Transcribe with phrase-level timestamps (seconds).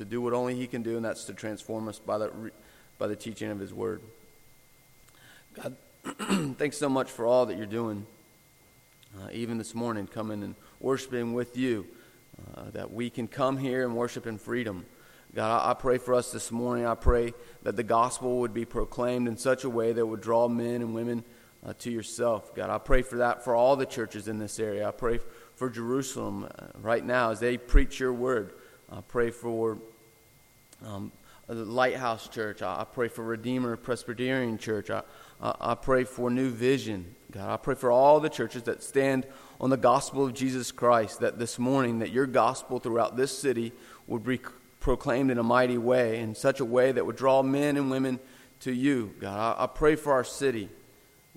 [0.00, 2.50] to do what only He can do, and that's to transform us by the,
[2.98, 4.00] by the teaching of His Word.
[5.52, 5.76] God,
[6.56, 8.06] thanks so much for all that you're doing.
[9.18, 11.86] Uh, even this morning, coming and worshiping with you,
[12.56, 14.86] uh, that we can come here and worship in freedom.
[15.34, 16.86] God, I, pray for us this morning.
[16.86, 20.48] I pray that the gospel would be proclaimed in such a way that would draw
[20.48, 21.24] men and women
[21.66, 22.54] uh, to yourself.
[22.54, 24.88] God, I pray for that for all the churches in this area.
[24.88, 25.20] I pray
[25.56, 28.54] for Jerusalem uh, right now as they preach your word.
[28.90, 29.78] I pray for
[30.86, 31.12] um,
[31.48, 32.62] Lighthouse Church.
[32.62, 34.90] I, I, pray for Redeemer Presbyterian Church.
[34.90, 35.02] I,
[35.40, 37.14] I, I pray for New Vision.
[37.32, 39.26] God, I pray for all the churches that stand
[39.60, 43.72] on the gospel of Jesus Christ, that this morning, that your gospel throughout this city
[44.06, 44.40] would be
[44.80, 48.18] proclaimed in a mighty way, in such a way that would draw men and women
[48.60, 49.14] to you.
[49.20, 50.68] God, I, I pray for our city.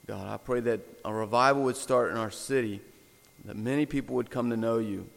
[0.06, 2.82] God, I pray that a revival would start in our city,
[3.46, 5.08] that many people would come to know you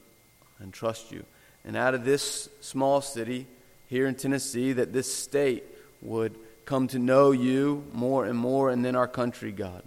[0.58, 1.24] and trust you.
[1.64, 3.46] And out of this small city
[3.86, 5.64] here in Tennessee, that this state
[6.02, 9.82] would come to know you more and more, and then our country, God.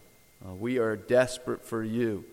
[0.46, 2.24] Uh, we are desperate for you.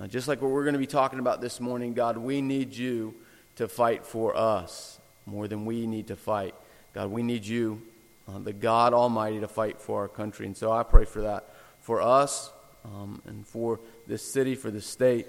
[0.00, 2.74] Uh, just like what we're going to be talking about this morning, God, we need
[2.74, 3.14] you
[3.56, 6.54] to fight for us more than we need to fight.
[6.94, 7.82] God, we need you,
[8.28, 10.46] uh, the God Almighty, to fight for our country.
[10.46, 11.48] And so I pray for that
[11.80, 12.52] for us
[12.84, 15.26] um, and for this city, for the state,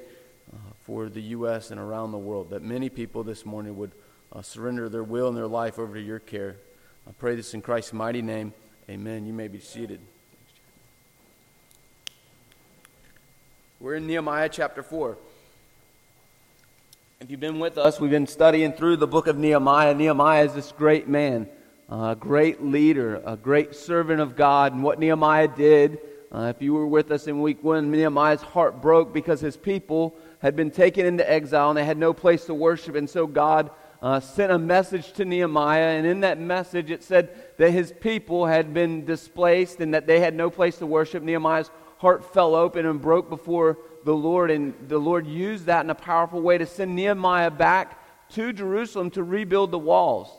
[0.54, 1.72] uh, for the U.S.
[1.72, 3.92] and around the world, that many people this morning would
[4.38, 6.58] uh, surrender their will and their life over to your care.
[7.08, 8.54] I pray this in Christ's mighty name.
[8.88, 9.26] Amen.
[9.26, 10.00] You may be seated.
[13.80, 15.18] We're in Nehemiah chapter 4.
[17.20, 19.96] If you've been with us, we've been studying through the book of Nehemiah.
[19.96, 21.50] Nehemiah is this great man,
[21.90, 24.72] a great leader, a great servant of God.
[24.72, 26.00] And what Nehemiah did
[26.30, 30.14] uh, if you were with us in week one, Nehemiah's heart broke because his people
[30.40, 32.96] had been taken into exile and they had no place to worship.
[32.96, 33.72] And so God
[34.02, 35.98] uh, sent a message to Nehemiah.
[35.98, 40.20] And in that message, it said that his people had been displaced and that they
[40.20, 41.24] had no place to worship.
[41.24, 44.52] Nehemiah's heart fell open and broke before the Lord.
[44.52, 49.10] And the Lord used that in a powerful way to send Nehemiah back to Jerusalem
[49.12, 50.30] to rebuild the walls.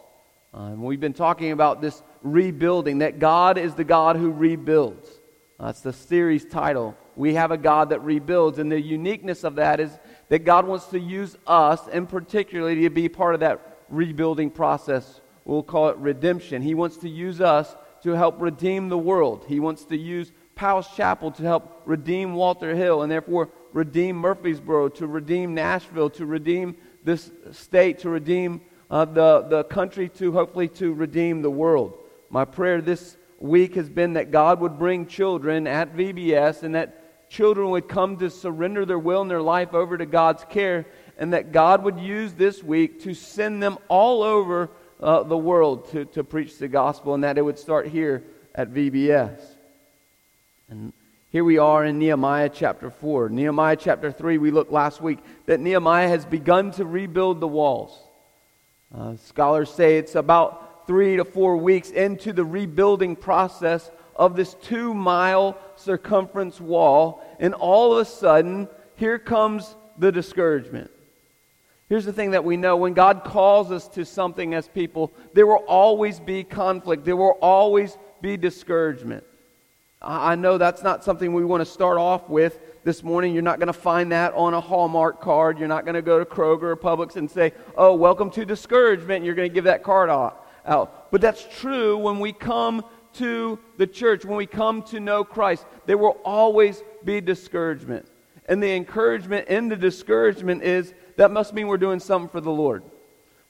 [0.52, 5.08] Uh, we've been talking about this rebuilding, that God is the God who rebuilds.
[5.58, 6.96] That's the series title.
[7.16, 8.58] We have a God that rebuilds.
[8.58, 9.90] And the uniqueness of that is
[10.28, 15.20] that God wants to use us, and particularly to be part of that rebuilding process.
[15.44, 16.60] We'll call it redemption.
[16.62, 19.44] He wants to use us to help redeem the world.
[19.48, 24.88] He wants to use Powell's Chapel to help redeem Walter Hill, and therefore redeem Murfreesboro,
[24.90, 30.68] to redeem Nashville, to redeem this state, to redeem uh, the, the country, to hopefully
[30.68, 31.98] to redeem the world.
[32.28, 37.07] My prayer this week has been that God would bring children at VBS and that
[37.28, 40.86] children would come to surrender their will and their life over to God's care,
[41.18, 45.90] and that God would use this week to send them all over uh, the world
[45.92, 48.24] to, to preach the gospel, and that it would start here
[48.54, 49.40] at VBS.
[50.70, 50.92] And
[51.30, 53.28] here we are in Nehemiah chapter 4.
[53.28, 57.98] Nehemiah chapter 3, we looked last week that Nehemiah has begun to rebuild the walls.
[58.96, 64.54] Uh, scholars say it's about three to four weeks into the rebuilding process of this
[64.54, 70.90] two mile circumference wall, and all of a sudden, here comes the discouragement.
[71.88, 75.46] Here's the thing that we know when God calls us to something as people, there
[75.46, 79.24] will always be conflict, there will always be discouragement.
[80.00, 83.32] I know that's not something we want to start off with this morning.
[83.32, 85.58] You're not going to find that on a Hallmark card.
[85.58, 89.24] You're not going to go to Kroger or Publix and say, Oh, welcome to discouragement.
[89.24, 90.44] You're going to give that card out.
[91.10, 92.84] But that's true when we come
[93.18, 95.64] to the church, when we come to know Christ.
[95.86, 98.06] There will always be discouragement.
[98.46, 102.50] And the encouragement in the discouragement is that must mean we're doing something for the
[102.50, 102.82] Lord.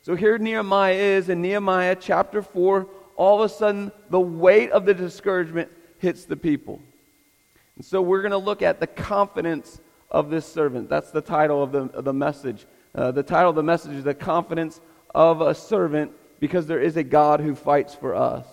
[0.03, 2.89] So here Nehemiah is in Nehemiah chapter 4.
[3.17, 6.81] All of a sudden, the weight of the discouragement hits the people.
[7.77, 9.81] And so we're going to look at the confidence
[10.11, 10.89] of this servant.
[10.89, 12.67] That's the title of the, of the message.
[12.95, 14.81] Uh, the title of the message is The Confidence
[15.15, 18.47] of a Servant because there is a God who fights for us.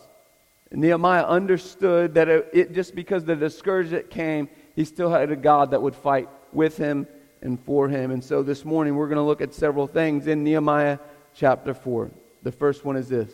[0.75, 5.71] Nehemiah understood that it, it, just because the discouragement came, he still had a God
[5.71, 7.07] that would fight with him
[7.41, 8.11] and for him.
[8.11, 10.99] And so this morning we're going to look at several things in Nehemiah
[11.33, 12.11] chapter 4.
[12.43, 13.31] The first one is this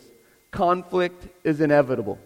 [0.50, 2.18] conflict is inevitable.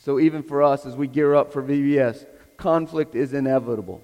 [0.00, 2.26] So even for us as we gear up for VBS,
[2.56, 4.02] conflict is inevitable.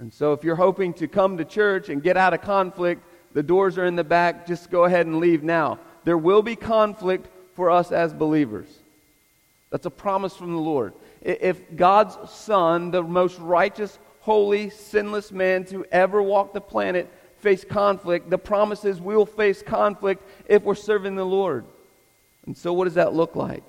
[0.00, 3.02] And so if you're hoping to come to church and get out of conflict,
[3.32, 4.46] the doors are in the back.
[4.46, 5.78] Just go ahead and leave now.
[6.04, 8.68] There will be conflict for us as believers.
[9.70, 10.92] That's a promise from the Lord.
[11.20, 17.64] If God's Son, the most righteous, holy, sinless man to ever walk the planet, face
[17.64, 18.30] conflict.
[18.30, 21.64] The promise is we'll face conflict if we're serving the Lord.
[22.46, 23.62] And so, what does that look like?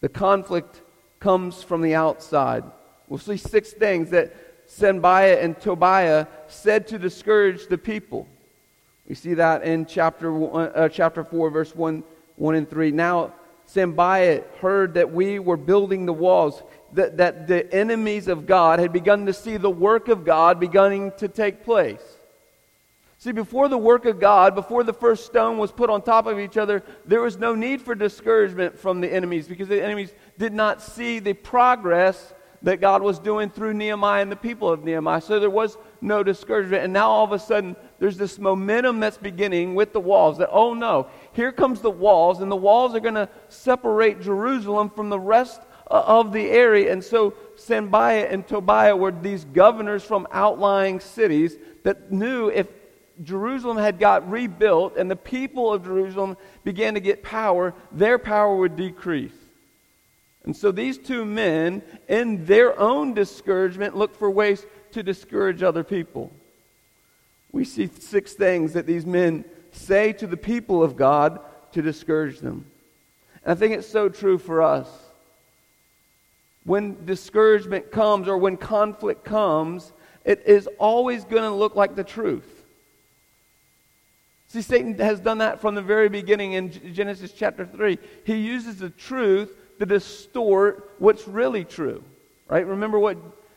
[0.00, 0.82] The conflict
[1.20, 2.64] comes from the outside.
[3.08, 4.34] We'll see six things that
[4.66, 8.26] Sanballat and Tobiah said to discourage the people.
[9.08, 12.02] We see that in chapter, one, uh, chapter 4, verse 1,
[12.36, 12.90] 1 and 3.
[12.90, 13.34] Now,
[13.66, 16.62] Sanballat heard that we were building the walls,
[16.92, 21.12] that, that the enemies of God had begun to see the work of God beginning
[21.18, 22.02] to take place.
[23.18, 26.38] See, before the work of God, before the first stone was put on top of
[26.38, 30.52] each other, there was no need for discouragement from the enemies because the enemies did
[30.52, 32.34] not see the progress
[32.64, 35.20] that God was doing through Nehemiah and the people of Nehemiah.
[35.20, 36.84] So there was no discouragement.
[36.84, 40.50] And now all of a sudden, there's this momentum that's beginning with the walls that,
[40.50, 45.10] oh no, here comes the walls, and the walls are going to separate Jerusalem from
[45.10, 46.92] the rest of the area.
[46.92, 52.66] And so Sanballat and Tobiah were these governors from outlying cities that knew if
[53.22, 58.56] Jerusalem had got rebuilt and the people of Jerusalem began to get power, their power
[58.56, 59.34] would decrease.
[60.44, 65.84] And so these two men, in their own discouragement, look for ways to discourage other
[65.84, 66.32] people.
[67.54, 71.38] We see six things that these men say to the people of God
[71.70, 72.66] to discourage them.
[73.44, 74.88] And I think it's so true for us.
[76.64, 79.92] When discouragement comes or when conflict comes,
[80.24, 82.64] it is always going to look like the truth.
[84.48, 87.98] See, Satan has done that from the very beginning in Genesis chapter 3.
[88.24, 92.02] He uses the truth to distort what's really true.
[92.48, 92.66] Right?
[92.66, 93.16] Remember what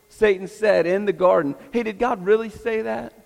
[0.10, 1.56] Satan said in the garden.
[1.72, 3.24] Hey, did God really say that?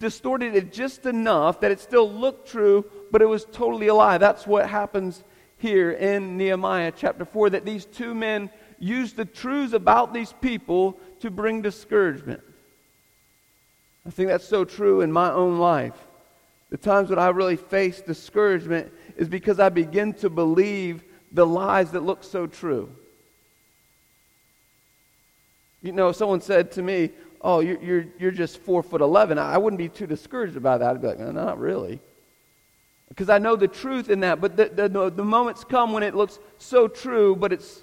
[0.00, 4.18] Distorted it just enough that it still looked true, but it was totally a lie.
[4.18, 5.22] That's what happens
[5.58, 10.98] here in Nehemiah chapter 4 that these two men used the truths about these people
[11.20, 12.40] to bring discouragement.
[14.06, 15.94] I think that's so true in my own life.
[16.70, 21.90] The times when I really face discouragement is because I begin to believe the lies
[21.90, 22.90] that look so true.
[25.82, 27.10] You know, someone said to me,
[27.40, 29.38] Oh, you're, you're, you're just four foot 11.
[29.38, 30.90] I wouldn't be too discouraged about that.
[30.90, 32.00] I'd be like, no, Not really.
[33.08, 34.40] Because I know the truth in that.
[34.40, 37.82] But the, the, the moments come when it looks so true, but it's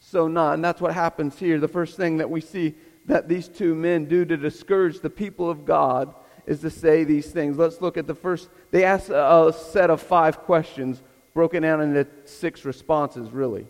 [0.00, 0.54] so not.
[0.54, 1.58] And that's what happens here.
[1.58, 2.74] The first thing that we see
[3.06, 6.14] that these two men do to discourage the people of God
[6.46, 7.56] is to say these things.
[7.56, 8.48] Let's look at the first.
[8.70, 11.02] They ask a set of five questions
[11.34, 13.66] broken down into six responses, really.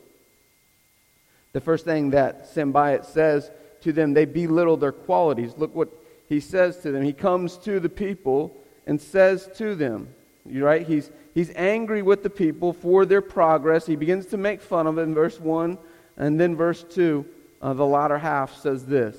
[1.52, 3.50] The first thing that Sanballat says
[3.86, 5.54] to them, they belittle their qualities.
[5.56, 5.88] Look what
[6.28, 7.02] he says to them.
[7.02, 10.08] He comes to the people and says to them,
[10.44, 10.84] right?
[10.84, 13.86] He's, he's angry with the people for their progress.
[13.86, 15.78] He begins to make fun of it in verse 1.
[16.16, 17.24] And then verse 2,
[17.62, 19.16] uh, the latter half says this.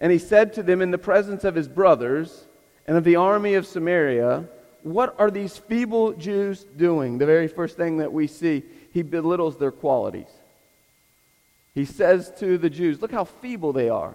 [0.00, 2.46] And he said to them in the presence of his brothers
[2.86, 4.46] and of the army of Samaria,
[4.82, 7.16] what are these feeble Jews doing?
[7.16, 10.28] The very first thing that we see, he belittles their qualities.
[11.74, 14.14] He says to the Jews, Look how feeble they are.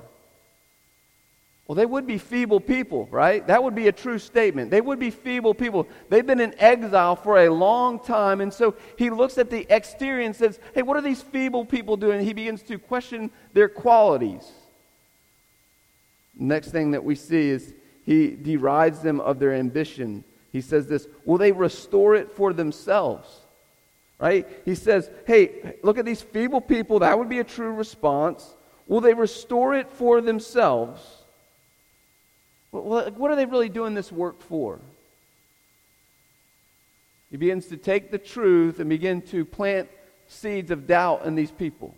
[1.67, 3.45] Well, they would be feeble people, right?
[3.47, 4.69] That would be a true statement.
[4.69, 5.87] They would be feeble people.
[6.09, 8.39] They've been in exile for a long time.
[8.39, 11.97] And so he looks at the exterior and says, Hey, what are these feeble people
[11.97, 12.23] doing?
[12.23, 14.47] He begins to question their qualities.
[16.37, 17.73] Next thing that we see is
[18.05, 20.23] he derides them of their ambition
[20.55, 23.27] he says this Will they restore it for themselves?
[24.19, 24.47] Right?
[24.63, 26.99] He says, Hey, look at these feeble people.
[26.99, 28.55] That would be a true response.
[28.87, 31.01] Will they restore it for themselves?
[32.71, 34.79] What are they really doing this work for?
[37.31, 39.89] He begins to take the truth and begin to plant
[40.27, 41.95] seeds of doubt in these people.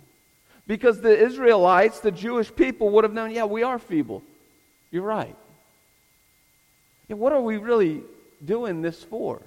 [0.65, 4.21] Because the Israelites, the Jewish people, would have known, yeah, we are feeble.
[4.91, 5.35] You're right.
[7.07, 8.03] Yeah, what are we really
[8.43, 9.41] doing this for?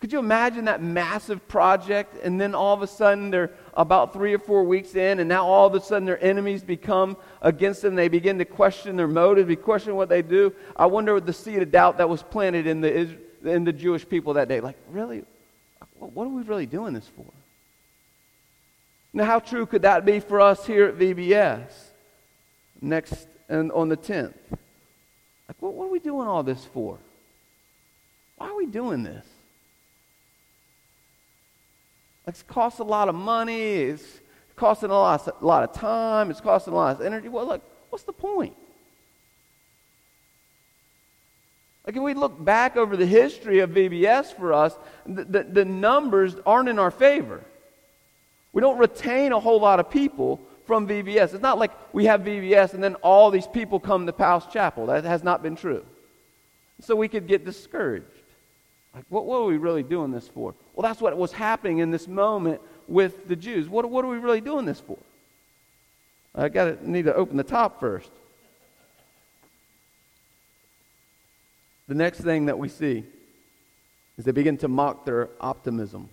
[0.00, 4.34] Could you imagine that massive project and then all of a sudden they're about three
[4.34, 7.94] or four weeks in and now all of a sudden their enemies become against them.
[7.94, 10.52] They begin to question their motives, they question what they do.
[10.76, 14.06] I wonder what the seed of doubt that was planted in the, in the Jewish
[14.06, 14.60] people that day.
[14.60, 15.24] Like, really?
[15.98, 17.24] What are we really doing this for?
[19.14, 21.70] Now, how true could that be for us here at VBS
[22.82, 24.34] next and on the 10th?
[24.50, 26.98] Like, what, what are we doing all this for?
[28.36, 29.24] Why are we doing this?
[32.26, 33.74] It's costing a lot of money.
[33.74, 34.20] It's
[34.56, 36.30] costing a lot, a lot of time.
[36.30, 37.28] It's costing a lot of energy.
[37.28, 38.56] Well, look, what's the point?
[41.86, 45.64] Like if we look back over the history of VBS for us, the, the, the,
[45.64, 47.44] numbers aren't in our favor.
[48.52, 51.32] We don't retain a whole lot of people from VBS.
[51.32, 54.86] It's not like we have VBS and then all these people come to Powell's Chapel.
[54.86, 55.86] That has not been true.
[56.80, 58.06] So we could get discouraged.
[58.92, 60.54] Like, what, what are we really doing this for?
[60.76, 63.68] Well, that's what was happening in this moment with the Jews.
[63.68, 64.98] What, what are we really doing this for?
[66.34, 68.10] I got to need to open the top first.
[71.88, 73.04] The next thing that we see
[74.18, 76.10] is they begin to mock their optimism.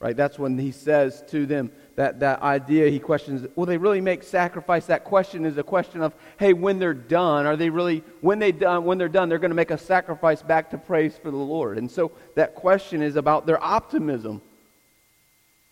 [0.00, 0.16] Right?
[0.16, 4.22] That's when he says to them that, that idea, he questions, will they really make
[4.22, 4.86] sacrifice?
[4.86, 8.50] That question is a question of, hey, when they're done, are they really, when, they
[8.50, 11.36] done, when they're done, they're going to make a sacrifice back to praise for the
[11.36, 11.76] Lord.
[11.76, 14.40] And so that question is about their optimism.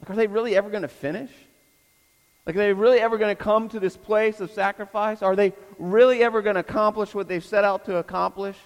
[0.01, 1.31] Like, are they really ever going to finish?
[2.45, 5.23] Like, are they really ever going to come to this place of sacrifice?
[5.23, 8.57] Are they really ever going to accomplish what they've set out to accomplish?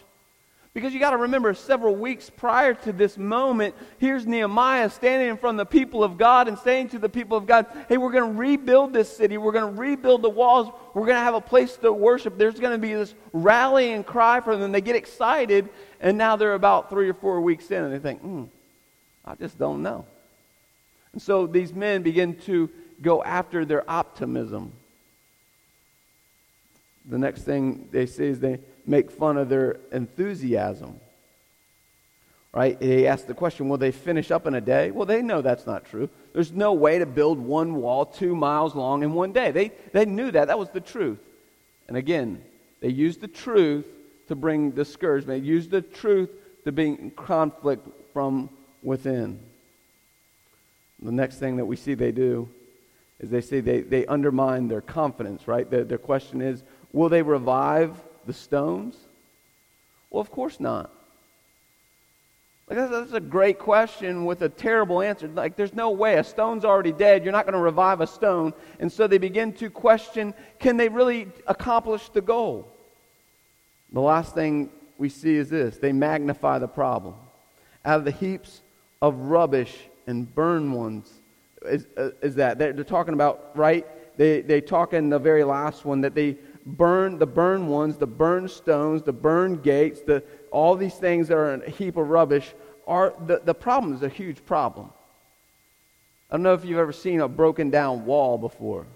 [0.75, 5.37] Because you got to remember, several weeks prior to this moment, here's Nehemiah standing in
[5.37, 8.11] front of the people of God and saying to the people of God, hey, we're
[8.11, 9.37] going to rebuild this city.
[9.37, 10.73] We're going to rebuild the walls.
[10.95, 12.39] We're going to have a place to worship.
[12.39, 14.73] There's going to be this rallying cry for them.
[14.73, 15.69] They get excited,
[16.01, 18.45] and now they're about three or four weeks in, and they think, hmm,
[19.27, 20.07] I just don't know.
[21.13, 22.71] And so these men begin to
[23.03, 24.73] go after their optimism.
[27.05, 31.01] The next thing they say is they make fun of their enthusiasm.
[32.53, 32.81] Right?
[32.83, 34.91] He asked the question, will they finish up in a day?
[34.91, 36.11] Well, they know that's not true.
[36.35, 39.53] There's no way to build one wall two miles long in one day.
[39.53, 40.49] They, they knew that.
[40.49, 41.19] That was the truth.
[41.89, 42.43] And again,
[42.81, 43.87] they used the truth
[44.29, 45.43] to bring discouragement.
[45.43, 46.29] They used the truth
[46.65, 48.51] to bring conflict from
[48.83, 49.41] within.
[51.01, 52.49] The next thing that we see they do
[53.19, 55.69] is they say they, they undermine their confidence, right?
[55.71, 56.63] Their question is,
[56.93, 58.97] will they revive the stones?
[60.11, 60.91] Well, of course not.
[62.69, 65.29] Like that's, that's, a great question with a terrible answer.
[65.29, 67.25] Like there's no way a stone's already dead.
[67.25, 68.55] You're not going to revive a stone.
[68.79, 72.69] And so they begin to question, can they really accomplish the goal?
[73.93, 75.77] The last thing we see is this.
[75.79, 77.15] They magnify the problem.
[77.85, 78.63] Out of the heaps
[79.03, 79.77] of rubbish
[80.07, 81.13] and burned ones
[81.63, 82.59] is, uh, is that.
[82.59, 83.87] They're, they're talking about, right?
[84.17, 88.07] They, they talk in the very last one that they burn the burned ones, the
[88.07, 92.55] burned stones, the burned gates, the, all these things that are a heap of rubbish
[92.87, 94.91] are the, the problem is a huge problem.
[96.31, 98.87] I don't know if you've ever seen a broken down wall before,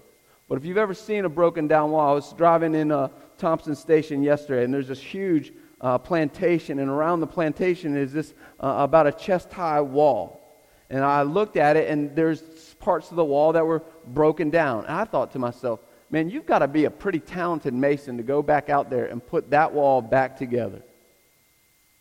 [0.49, 3.75] but if you've ever seen a broken down wall, I was driving in uh, Thompson
[3.75, 8.77] Station yesterday, and there's this huge uh, plantation, and around the plantation is this uh,
[8.79, 10.41] about a chest high wall.
[10.89, 12.41] And I looked at it, and there's
[12.79, 14.85] parts of the wall that were broken down.
[14.85, 18.23] And I thought to myself, man, you've got to be a pretty talented mason to
[18.23, 20.81] go back out there and put that wall back together.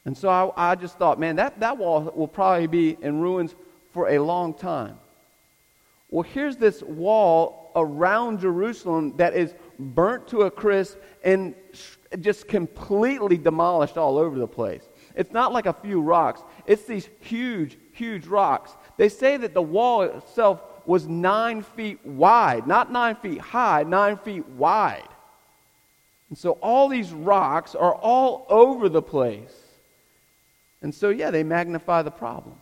[0.05, 3.55] And so I, I just thought, man, that, that wall will probably be in ruins
[3.93, 4.99] for a long time.
[6.11, 11.55] Well, here's this wall around Jerusalem that is burnt to a crisp and
[12.21, 14.89] just completely demolished all over the place.
[15.17, 18.77] It's not like a few rocks, it's these huge, huge rocks.
[18.97, 24.17] They say that the wall itself was nine feet wide, not nine feet high, nine
[24.19, 25.09] feet wide.
[26.29, 29.55] And so all these rocks are all over the place.
[30.83, 32.57] And so, yeah, they magnify the problem.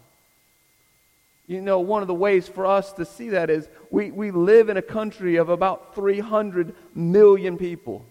[1.46, 4.68] You know, one of the ways for us to see that is we, we live
[4.68, 8.04] in a country of about 300 million people.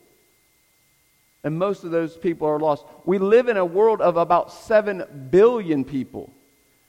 [1.44, 2.86] And most of those people are lost.
[3.06, 6.32] We live in a world of about 7 billion people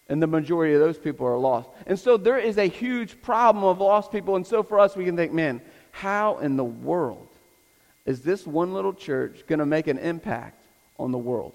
[0.09, 1.69] and the majority of those people are lost.
[1.87, 4.37] And so there is a huge problem of lost people.
[4.37, 7.29] And so for us, we can think, man, how in the world
[8.05, 10.59] is this one little church going to make an impact
[10.99, 11.55] on the world?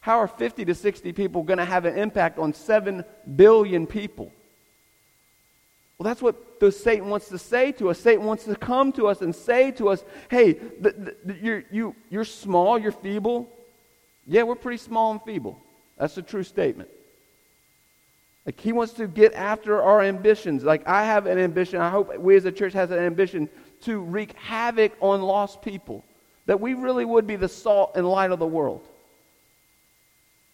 [0.00, 3.04] How are 50 to 60 people going to have an impact on 7
[3.36, 4.32] billion people?
[5.98, 7.98] Well, that's what the Satan wants to say to us.
[7.98, 10.58] Satan wants to come to us and say to us, hey,
[11.40, 13.48] you're, you, you're small, you're feeble.
[14.26, 15.60] Yeah, we're pretty small and feeble.
[15.98, 16.88] That's a true statement.
[18.50, 20.64] Like he wants to get after our ambitions.
[20.64, 21.80] Like I have an ambition.
[21.80, 23.48] I hope we as a church has an ambition
[23.82, 26.04] to wreak havoc on lost people.
[26.46, 28.88] That we really would be the salt and light of the world.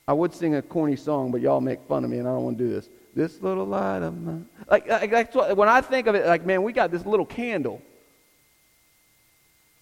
[0.06, 2.44] I would sing a corny song, but y'all make fun of me, and I don't
[2.44, 2.90] want to do this.
[3.14, 4.46] This little light of mine.
[4.70, 7.24] Like, like that's what, when I think of it, like, man, we got this little
[7.24, 7.80] candle.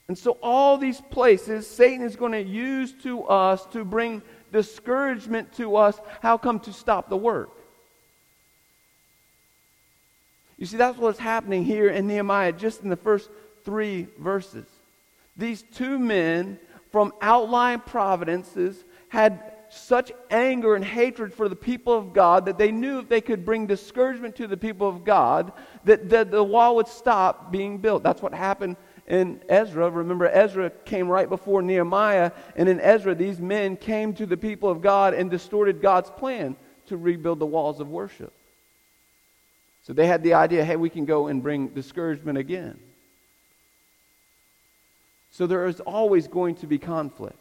[0.06, 5.52] And so all these places Satan is going to use to us to bring discouragement
[5.54, 5.98] to us.
[6.22, 7.50] How come to stop the work?
[10.56, 13.30] You see, that's what's happening here in Nehemiah, just in the first
[13.64, 14.66] three verses.
[15.36, 16.58] These two men
[16.92, 22.70] from outlying providences had such anger and hatred for the people of God that they
[22.70, 25.52] knew if they could bring discouragement to the people of God,
[25.84, 28.04] that, that the wall would stop being built.
[28.04, 28.76] That's what happened
[29.08, 29.90] in Ezra.
[29.90, 34.70] Remember, Ezra came right before Nehemiah, and in Ezra, these men came to the people
[34.70, 36.56] of God and distorted God's plan
[36.86, 38.32] to rebuild the walls of worship.
[39.84, 42.78] So they had the idea hey, we can go and bring discouragement again.
[45.30, 47.38] So there is always going to be conflict.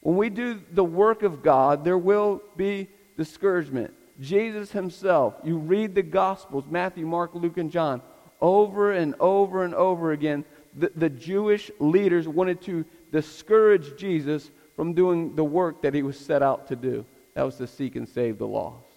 [0.00, 3.94] When we do the work of God, there will be discouragement.
[4.20, 8.00] Jesus himself, you read the Gospels, Matthew, Mark, Luke, and John,
[8.40, 10.44] over and over and over again,
[10.76, 16.18] the, the Jewish leaders wanted to discourage Jesus from doing the work that he was
[16.18, 17.04] set out to do.
[17.34, 18.93] That was to seek and save the lost.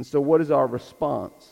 [0.00, 1.46] And so, what is our response?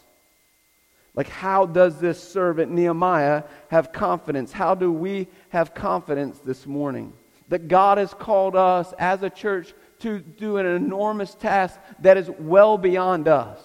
[1.15, 4.53] Like, how does this servant Nehemiah have confidence?
[4.53, 7.13] How do we have confidence this morning?
[7.51, 12.31] That God has called us as a church to do an enormous task that is
[12.39, 13.61] well beyond us.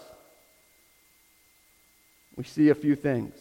[2.36, 3.36] We see a few things.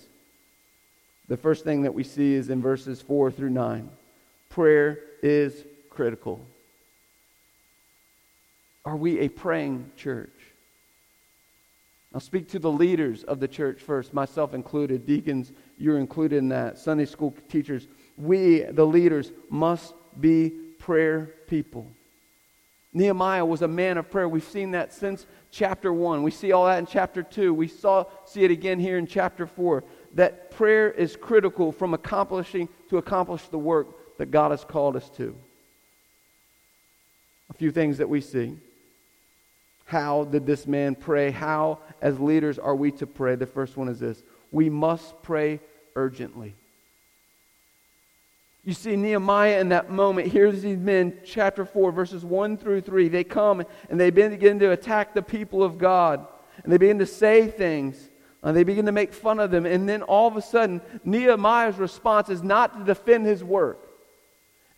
[1.27, 3.91] The first thing that we see is in verses 4 through 9.
[4.49, 6.47] Prayer is critical.
[8.85, 10.31] Are we a praying church?
[12.15, 15.07] I'll speak to the leaders of the church first, myself included.
[15.07, 16.79] Deacons, you're included in that.
[16.79, 17.89] Sunday school teachers.
[18.17, 21.91] We, the leaders, must be prayer people.
[22.93, 24.29] Nehemiah was a man of prayer.
[24.29, 26.23] We've seen that since chapter 1.
[26.23, 27.55] We see all that in chapter 2.
[27.55, 29.83] We saw see it again here in chapter 4
[30.15, 35.09] that prayer is critical from accomplishing to accomplish the work that God has called us
[35.17, 35.35] to.
[37.49, 38.59] A few things that we see.
[39.85, 41.31] How did this man pray?
[41.31, 43.35] How, as leaders, are we to pray?
[43.35, 45.61] The first one is this we must pray
[45.97, 46.55] urgently.
[48.65, 53.09] You see, Nehemiah in that moment, here's these men, chapter 4, verses 1 through 3.
[53.09, 56.27] They come and they begin to attack the people of God.
[56.63, 58.09] And they begin to say things.
[58.45, 59.67] And they begin to make fun of them.
[59.67, 63.92] And then all of a sudden, Nehemiah's response is not to defend his work.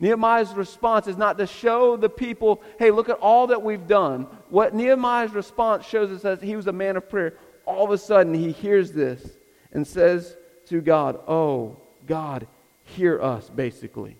[0.00, 4.26] Nehemiah's response is not to show the people, hey, look at all that we've done.
[4.48, 7.34] What Nehemiah's response shows us that he was a man of prayer.
[7.64, 9.26] All of a sudden, he hears this
[9.72, 12.46] and says to God, Oh, God,
[12.82, 14.16] hear us, basically.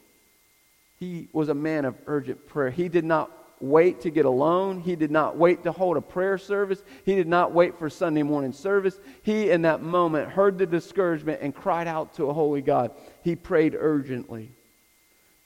[0.98, 2.70] He was a man of urgent prayer.
[2.70, 4.80] He did not wait to get alone.
[4.80, 6.82] He did not wait to hold a prayer service.
[7.04, 8.98] He did not wait for Sunday morning service.
[9.22, 12.92] He, in that moment, heard the discouragement and cried out to a holy God.
[13.22, 14.52] He prayed urgently.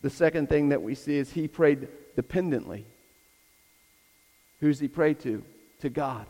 [0.03, 2.87] The second thing that we see is he prayed dependently.
[4.61, 5.43] Who's he prayed to?
[5.81, 6.27] To God.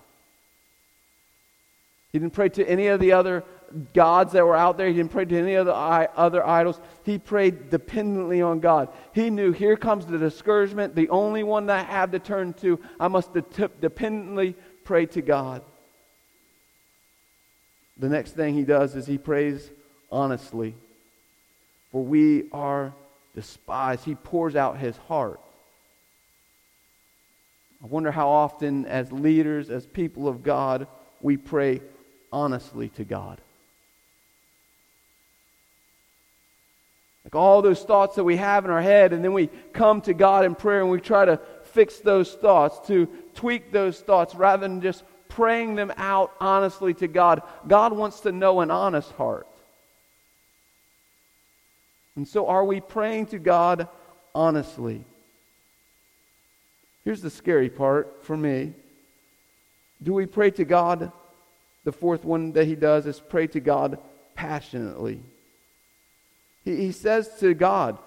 [2.12, 3.44] He didn't pray to any of the other
[3.92, 4.88] gods that were out there.
[4.88, 6.80] He didn't pray to any other, other idols.
[7.04, 8.88] He prayed dependently on God.
[9.12, 10.94] He knew here comes the discouragement.
[10.94, 15.20] The only one that I have to turn to, I must de- dependently pray to
[15.20, 15.62] God.
[17.98, 19.70] The next thing he does is he prays
[20.10, 20.74] honestly.
[21.92, 22.94] For we are
[23.38, 24.04] despised.
[24.04, 25.38] He pours out his heart.
[27.80, 30.88] I wonder how often, as leaders, as people of God,
[31.20, 31.80] we pray
[32.32, 33.40] honestly to God.
[37.24, 40.14] Like all those thoughts that we have in our head, and then we come to
[40.14, 44.62] God in prayer and we try to fix those thoughts, to tweak those thoughts rather
[44.62, 47.42] than just praying them out honestly to God.
[47.68, 49.46] God wants to know an honest heart.
[52.18, 53.86] And so, are we praying to God
[54.34, 55.04] honestly?
[57.04, 58.72] Here's the scary part for me.
[60.02, 61.12] Do we pray to God?
[61.84, 64.00] The fourth one that he does is pray to God
[64.34, 65.20] passionately.
[66.64, 67.98] He, he says to God,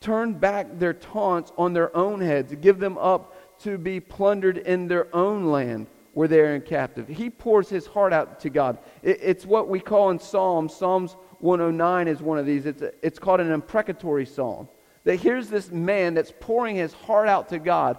[0.00, 4.86] Turn back their taunts on their own heads, give them up to be plundered in
[4.86, 7.06] their own land where they're in captive.
[7.06, 8.78] He pours his heart out to God.
[9.02, 12.64] It, it's what we call in Psalms, Psalms 109 is one of these.
[12.64, 14.66] It's, a, it's called an imprecatory psalm.
[15.04, 17.98] That here's this man that's pouring his heart out to God.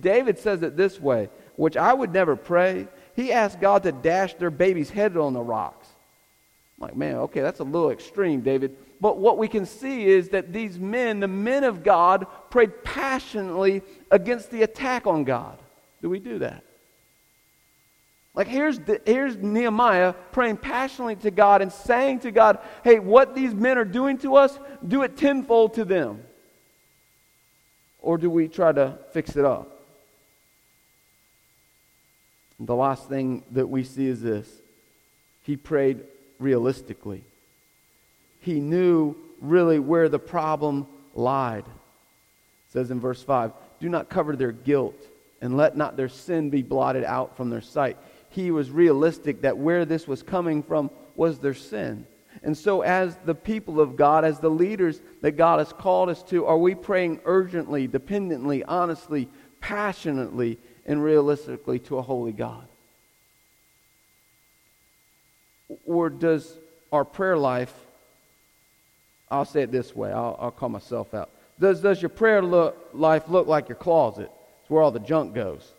[0.00, 2.86] David says it this way, which I would never pray.
[3.16, 5.88] He asked God to dash their baby's head on the rocks.
[6.76, 8.76] I'm like, man, okay, that's a little extreme, David.
[9.00, 13.80] But what we can see is that these men, the men of God, prayed passionately
[14.10, 15.58] against the attack on God.
[16.02, 16.62] Do we do that?
[18.34, 23.34] Like here's, the, here's Nehemiah praying passionately to God and saying to God, hey, what
[23.34, 26.22] these men are doing to us, do it tenfold to them.
[28.00, 29.70] Or do we try to fix it up?
[32.58, 34.48] And the last thing that we see is this
[35.42, 36.00] he prayed
[36.38, 37.22] realistically.
[38.40, 41.64] He knew really where the problem lied.
[42.70, 44.96] says in verse 5 Do not cover their guilt,
[45.40, 47.96] and let not their sin be blotted out from their sight.
[48.34, 52.04] He was realistic that where this was coming from was their sin.
[52.42, 56.20] And so, as the people of God, as the leaders that God has called us
[56.24, 59.28] to, are we praying urgently, dependently, honestly,
[59.60, 62.66] passionately, and realistically to a holy God?
[65.86, 66.58] Or does
[66.90, 67.72] our prayer life,
[69.30, 71.30] I'll say it this way, I'll, I'll call myself out.
[71.60, 74.30] Does, does your prayer look, life look like your closet?
[74.60, 75.72] It's where all the junk goes.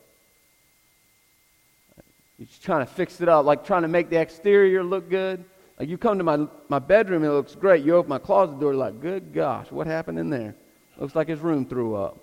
[2.38, 5.44] You're trying to fix it up, like trying to make the exterior look good.
[5.80, 7.84] Like you come to my, my bedroom it looks great.
[7.84, 10.56] You open my closet door, like, good gosh, what happened in there?
[10.98, 12.18] Looks like his room threw up.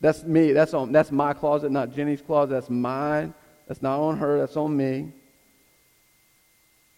[0.00, 0.52] That's me.
[0.52, 2.52] That's on that's my closet, not Jenny's closet.
[2.52, 3.32] That's mine.
[3.66, 5.12] That's not on her, that's on me.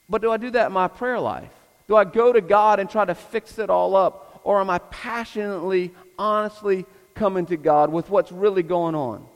[0.08, 1.52] But do I do that in my prayer life?
[1.88, 4.40] Do I go to God and try to fix it all up?
[4.42, 9.26] Or am I passionately, honestly coming to God with what's really going on?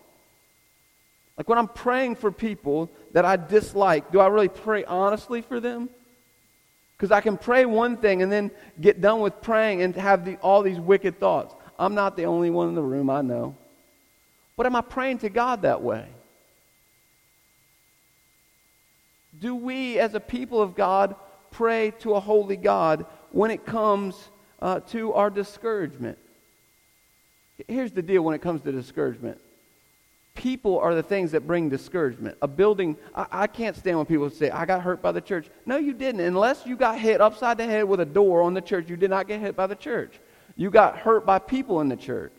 [1.40, 5.58] Like when I'm praying for people that I dislike, do I really pray honestly for
[5.58, 5.88] them?
[6.94, 10.36] Because I can pray one thing and then get done with praying and have the,
[10.42, 11.54] all these wicked thoughts.
[11.78, 13.56] I'm not the only one in the room, I know.
[14.54, 16.08] But am I praying to God that way?
[19.40, 21.16] Do we, as a people of God,
[21.50, 24.28] pray to a holy God when it comes
[24.60, 26.18] uh, to our discouragement?
[27.66, 29.40] Here's the deal when it comes to discouragement
[30.40, 32.34] people are the things that bring discouragement.
[32.40, 35.46] A building, I, I, can't stand when people say, I got hurt by the church.
[35.66, 36.22] No, you didn't.
[36.22, 39.10] Unless you got hit upside the head with a door on the church, you did
[39.10, 40.18] not get hit by the church.
[40.56, 42.32] You got hurt by people in the church.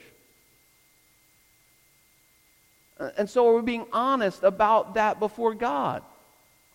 [3.00, 6.02] Uh, and so are we being honest about that before God?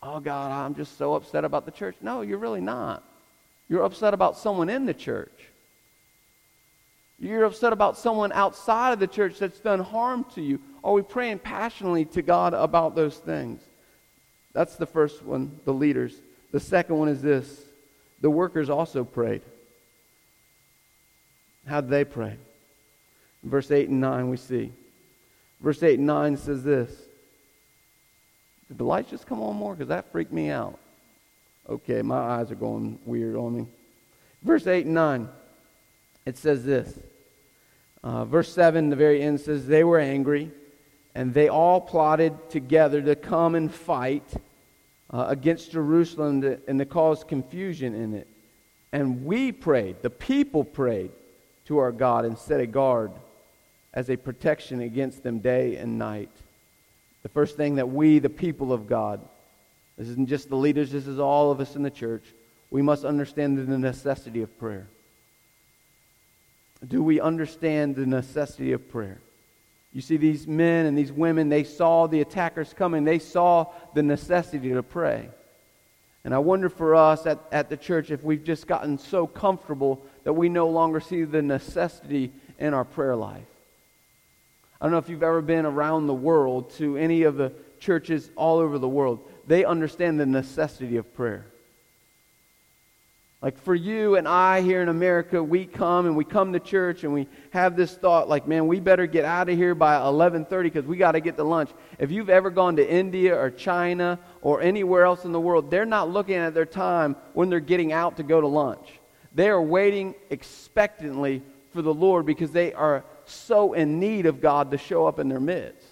[0.04, 1.96] Oh, God, I'm just so upset about the church.
[2.00, 3.02] No, you're really not.
[3.68, 5.48] You're upset about someone in the church.
[7.18, 10.60] You're upset about someone outside of the church that's done harm to you.
[10.84, 13.62] Are we praying passionately to God about those things?
[14.52, 16.14] That's the first one, the leaders.
[16.52, 17.62] The second one is this
[18.20, 19.42] the workers also prayed.
[21.66, 22.36] How did they pray?
[23.42, 24.72] Verse 8 and 9, we see.
[25.60, 26.90] Verse 8 and 9 says this
[28.68, 29.74] Did the lights just come on more?
[29.74, 30.78] Because that freaked me out.
[31.68, 33.66] Okay, my eyes are going weird on me.
[34.42, 35.28] Verse 8 and 9,
[36.26, 36.92] it says this.
[38.04, 40.50] Uh, verse 7, the very end says, They were angry
[41.16, 44.34] and they all plotted together to come and fight
[45.10, 48.28] uh, against Jerusalem to, and to cause confusion in it.
[48.92, 51.10] And we prayed, the people prayed
[51.66, 53.12] to our God and set a guard
[53.94, 56.30] as a protection against them day and night.
[57.22, 59.20] The first thing that we, the people of God,
[59.96, 62.24] this isn't just the leaders, this is all of us in the church,
[62.70, 64.86] we must understand the necessity of prayer.
[66.86, 69.20] Do we understand the necessity of prayer?
[69.92, 73.04] You see, these men and these women, they saw the attackers coming.
[73.04, 75.30] They saw the necessity to pray.
[76.22, 80.04] And I wonder for us at, at the church if we've just gotten so comfortable
[80.24, 83.46] that we no longer see the necessity in our prayer life.
[84.80, 88.28] I don't know if you've ever been around the world to any of the churches
[88.36, 89.20] all over the world.
[89.46, 91.46] They understand the necessity of prayer.
[93.46, 97.04] Like for you and I here in America, we come and we come to church
[97.04, 100.64] and we have this thought like, man, we better get out of here by 11:30
[100.64, 101.70] because we got to get to lunch.
[102.00, 105.86] If you've ever gone to India or China or anywhere else in the world, they're
[105.86, 108.98] not looking at their time when they're getting out to go to lunch.
[109.32, 111.40] They are waiting expectantly
[111.72, 115.28] for the Lord because they are so in need of God to show up in
[115.28, 115.86] their midst.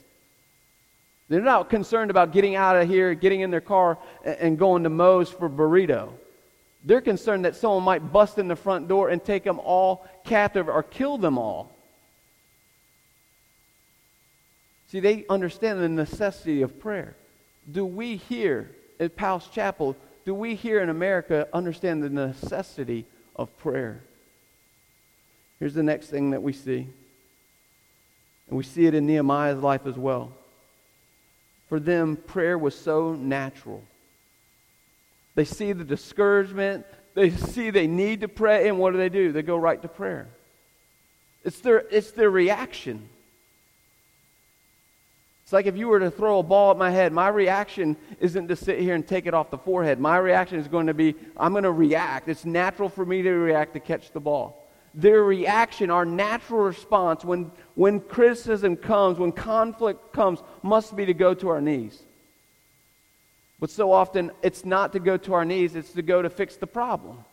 [1.28, 4.90] They're not concerned about getting out of here, getting in their car, and going to
[4.90, 6.14] Moe's for burrito.
[6.84, 10.68] They're concerned that someone might bust in the front door and take them all captive
[10.68, 11.74] or kill them all.
[14.88, 17.16] See, they understand the necessity of prayer.
[17.70, 18.70] Do we here
[19.00, 24.02] at Powell's Chapel, do we here in America understand the necessity of prayer?
[25.58, 26.86] Here's the next thing that we see.
[28.48, 30.32] And we see it in Nehemiah's life as well.
[31.68, 33.82] For them, prayer was so natural.
[35.34, 36.86] They see the discouragement.
[37.14, 38.68] They see they need to pray.
[38.68, 39.32] And what do they do?
[39.32, 40.28] They go right to prayer.
[41.44, 43.08] It's their, it's their reaction.
[45.42, 48.48] It's like if you were to throw a ball at my head, my reaction isn't
[48.48, 50.00] to sit here and take it off the forehead.
[50.00, 52.28] My reaction is going to be, I'm going to react.
[52.28, 54.66] It's natural for me to react to catch the ball.
[54.94, 61.14] Their reaction, our natural response when, when criticism comes, when conflict comes, must be to
[61.14, 62.00] go to our knees.
[63.64, 66.56] But so often, it's not to go to our knees, it's to go to fix
[66.56, 67.24] the problem.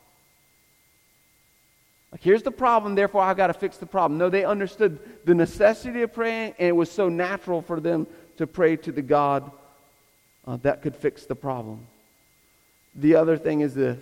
[2.09, 4.17] Like, here's the problem, therefore I've got to fix the problem.
[4.17, 8.47] No, they understood the necessity of praying, and it was so natural for them to
[8.47, 9.51] pray to the God
[10.47, 11.85] uh, that could fix the problem.
[12.95, 14.01] The other thing is this,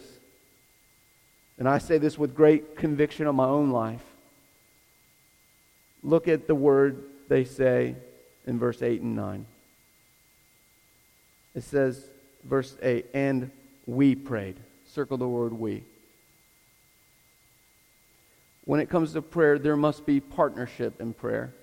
[1.57, 4.05] and I say this with great conviction on my own life.
[6.03, 7.95] Look at the word they say
[8.45, 9.45] in verse 8 and 9.
[11.55, 12.05] It says,
[12.43, 13.51] verse 8, and
[13.85, 14.57] we prayed.
[14.87, 15.83] Circle the word we.
[18.65, 21.53] When it comes to prayer, there must be partnership in prayer.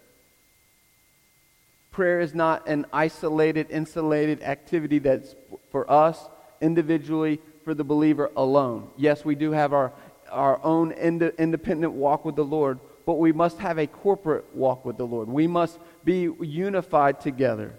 [1.93, 5.35] Prayer is not an isolated, insulated activity that's
[5.71, 6.29] for us
[6.61, 8.91] individually, for the believer alone.
[8.97, 9.93] Yes, we do have our,
[10.31, 14.85] our own ind- independent walk with the Lord, but we must have a corporate walk
[14.85, 15.29] with the Lord.
[15.29, 17.75] We must be unified together.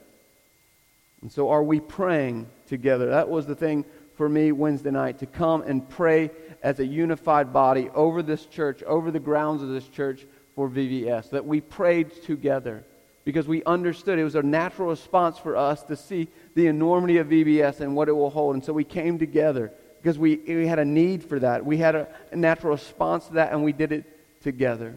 [1.22, 3.10] And so, are we praying together?
[3.10, 6.32] That was the thing for me Wednesday night to come and pray
[6.64, 10.26] as a unified body over this church, over the grounds of this church
[10.56, 12.84] for VBS, that we prayed together
[13.28, 17.28] because we understood it was a natural response for us to see the enormity of
[17.28, 18.56] VBS and what it will hold.
[18.56, 21.66] And so we came together because we, we had a need for that.
[21.66, 24.06] We had a, a natural response to that, and we did it
[24.42, 24.96] together.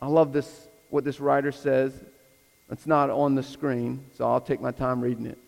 [0.00, 1.92] I love this, what this writer says.
[2.74, 5.38] It's not on the screen, so I'll take my time reading it.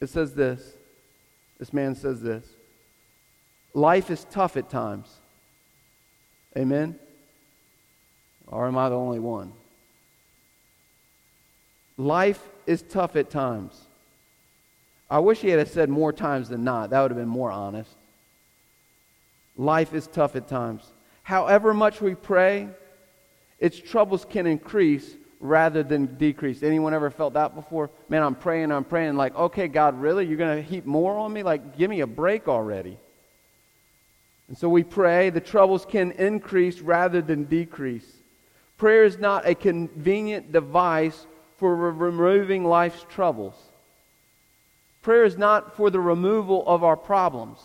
[0.00, 0.74] It says this.
[1.58, 2.44] This man says this.
[3.74, 5.12] Life is tough at times.
[6.56, 6.96] Amen?
[8.46, 9.52] Or am I the only one?
[11.98, 13.76] Life is tough at times.
[15.10, 16.90] I wish he had said more times than not.
[16.90, 17.96] That would have been more honest.
[19.56, 20.84] Life is tough at times.
[21.24, 22.68] However much we pray,
[23.58, 26.62] its troubles can increase rather than decrease.
[26.62, 27.90] Anyone ever felt that before?
[28.08, 30.26] Man, I'm praying, I'm praying, like, okay, God, really?
[30.26, 31.42] You're going to heap more on me?
[31.42, 32.98] Like, give me a break already.
[34.48, 35.30] And so we pray.
[35.30, 38.06] The troubles can increase rather than decrease.
[38.76, 41.26] Prayer is not a convenient device
[41.56, 43.54] for removing life's troubles.
[45.02, 47.58] Prayer is not for the removal of our problems.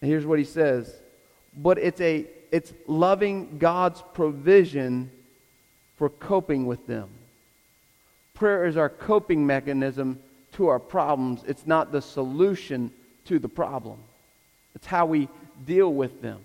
[0.00, 0.94] And here's what he says.
[1.56, 5.10] But it's a it's loving God's provision
[5.96, 7.08] for coping with them.
[8.34, 10.20] Prayer is our coping mechanism
[10.52, 11.42] to our problems.
[11.46, 12.92] It's not the solution
[13.26, 13.98] to the problem.
[14.74, 15.28] It's how we
[15.66, 16.40] deal with them.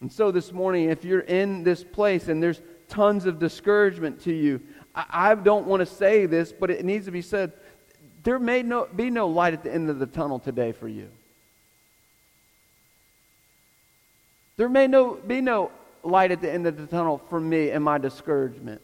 [0.00, 4.32] And so this morning, if you're in this place and there's tons of discouragement to
[4.32, 4.60] you,
[4.94, 7.52] I, I don't want to say this, but it needs to be said.
[8.22, 11.08] There may no, be no light at the end of the tunnel today for you.
[14.58, 15.70] There may no, be no
[16.02, 18.82] light at the end of the tunnel for me and my discouragement.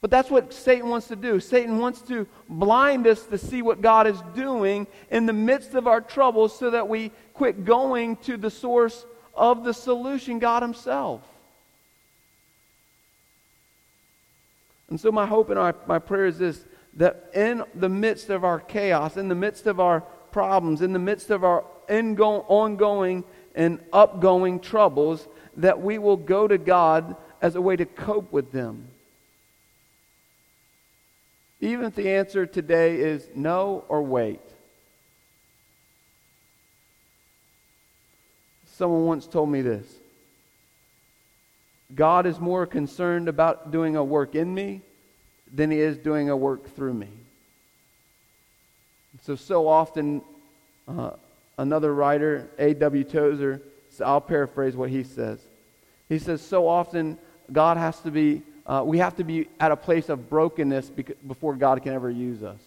[0.00, 1.40] But that's what Satan wants to do.
[1.40, 5.86] Satan wants to blind us to see what God is doing in the midst of
[5.86, 9.04] our troubles so that we quit going to the source
[9.34, 11.22] of the solution, God Himself.
[14.88, 16.64] And so, my hope and our, my prayer is this
[16.96, 20.98] that in the midst of our chaos, in the midst of our problems, in the
[20.98, 27.60] midst of our ongoing and upgoing troubles, that we will go to God as a
[27.60, 28.88] way to cope with them.
[31.60, 34.40] Even if the answer today is no or wait.
[38.66, 39.86] Someone once told me this
[41.94, 44.82] God is more concerned about doing a work in me
[45.52, 47.10] than he is doing a work through me.
[49.22, 50.22] So, so often,
[50.88, 51.10] uh,
[51.58, 53.04] another writer, A.W.
[53.04, 55.38] Tozer, so I'll paraphrase what he says.
[56.08, 57.18] He says, So often
[57.52, 60.90] God has to be, uh, we have to be at a place of brokenness
[61.26, 62.60] before God can ever use us.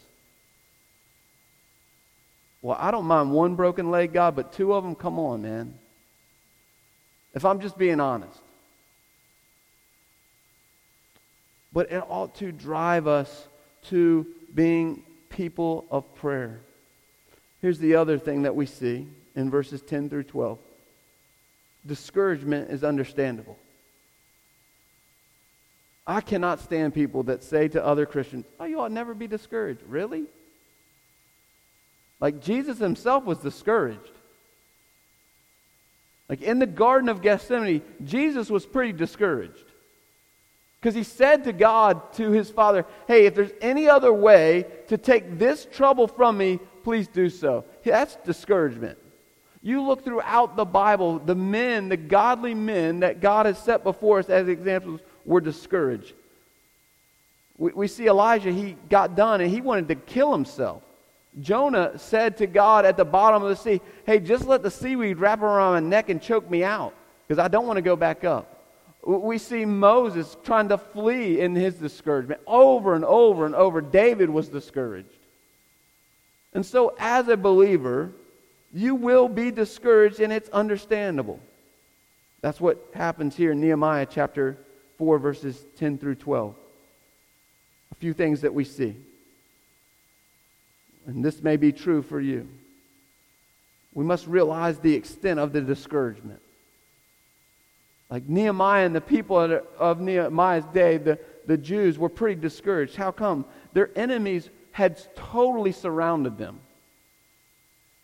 [2.61, 5.77] Well, I don't mind one broken leg, God, but two of them, come on, man.
[7.33, 8.39] If I'm just being honest.
[11.71, 13.47] But it ought to drive us
[13.89, 16.61] to being people of prayer.
[17.67, 20.57] Here's the other thing that we see in verses 10 through 12
[21.85, 23.59] discouragement is understandable.
[26.07, 29.81] I cannot stand people that say to other Christians, Oh, you ought never be discouraged.
[29.85, 30.27] Really?
[32.21, 34.13] Like Jesus himself was discouraged.
[36.29, 39.65] Like in the Garden of Gethsemane, Jesus was pretty discouraged.
[40.79, 44.97] Because he said to God, to his Father, Hey, if there's any other way to
[44.97, 47.65] take this trouble from me, please do so.
[47.83, 48.97] That's discouragement.
[49.61, 54.19] You look throughout the Bible, the men, the godly men that God has set before
[54.19, 56.13] us as examples were discouraged.
[57.57, 60.81] We, we see Elijah, he got done and he wanted to kill himself.
[61.41, 65.17] Jonah said to God at the bottom of the sea, Hey, just let the seaweed
[65.17, 66.93] wrap around my neck and choke me out
[67.27, 68.63] because I don't want to go back up.
[69.05, 73.81] We see Moses trying to flee in his discouragement over and over and over.
[73.81, 75.16] David was discouraged.
[76.53, 78.11] And so, as a believer,
[78.73, 81.39] you will be discouraged, and it's understandable.
[82.41, 84.57] That's what happens here in Nehemiah chapter
[84.97, 86.55] 4, verses 10 through 12.
[87.91, 88.95] A few things that we see.
[91.05, 92.47] And this may be true for you.
[93.93, 96.41] We must realize the extent of the discouragement.
[98.09, 102.95] Like Nehemiah and the people of Nehemiah's day, the, the Jews were pretty discouraged.
[102.95, 103.45] How come?
[103.73, 106.59] Their enemies had totally surrounded them.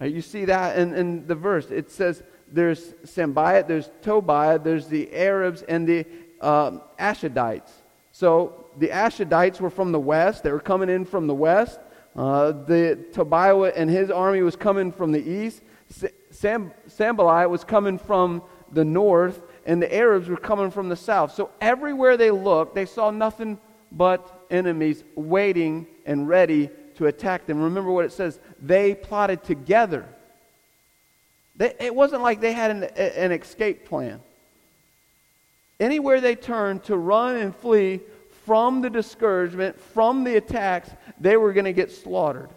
[0.01, 1.69] You see that in, in the verse.
[1.69, 6.03] It says there's Sanballat, there's Tobiah, there's the Arabs, and the
[6.41, 7.69] uh, Ashdodites.
[8.11, 10.41] So the Ashdodites were from the west.
[10.41, 11.79] They were coming in from the west.
[12.15, 15.61] Uh, the Tobiah and his army was coming from the east.
[16.31, 21.35] Sam, was coming from the north, and the Arabs were coming from the south.
[21.35, 23.59] So everywhere they looked, they saw nothing
[23.93, 27.61] but enemies waiting and ready to attack them.
[27.61, 30.05] Remember what it says they plotted together.
[31.55, 34.19] They, it wasn't like they had an, an escape plan.
[35.79, 38.01] Anywhere they turned to run and flee
[38.45, 42.49] from the discouragement, from the attacks, they were going to get slaughtered.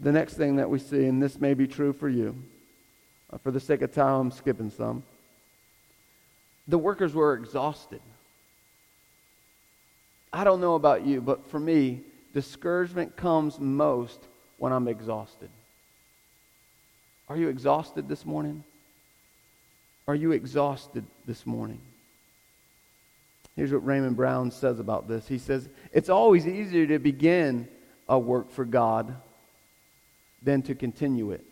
[0.00, 2.36] The next thing that we see, and this may be true for you,
[3.32, 5.04] uh, for the sake of time, I'm skipping some.
[6.68, 8.00] The workers were exhausted.
[10.32, 12.00] I don't know about you, but for me,
[12.32, 14.20] discouragement comes most
[14.58, 15.50] when I'm exhausted.
[17.28, 18.64] Are you exhausted this morning?
[20.08, 21.80] Are you exhausted this morning?
[23.56, 25.28] Here's what Raymond Brown says about this.
[25.28, 27.68] He says, It's always easier to begin
[28.08, 29.14] a work for God
[30.42, 31.44] than to continue it.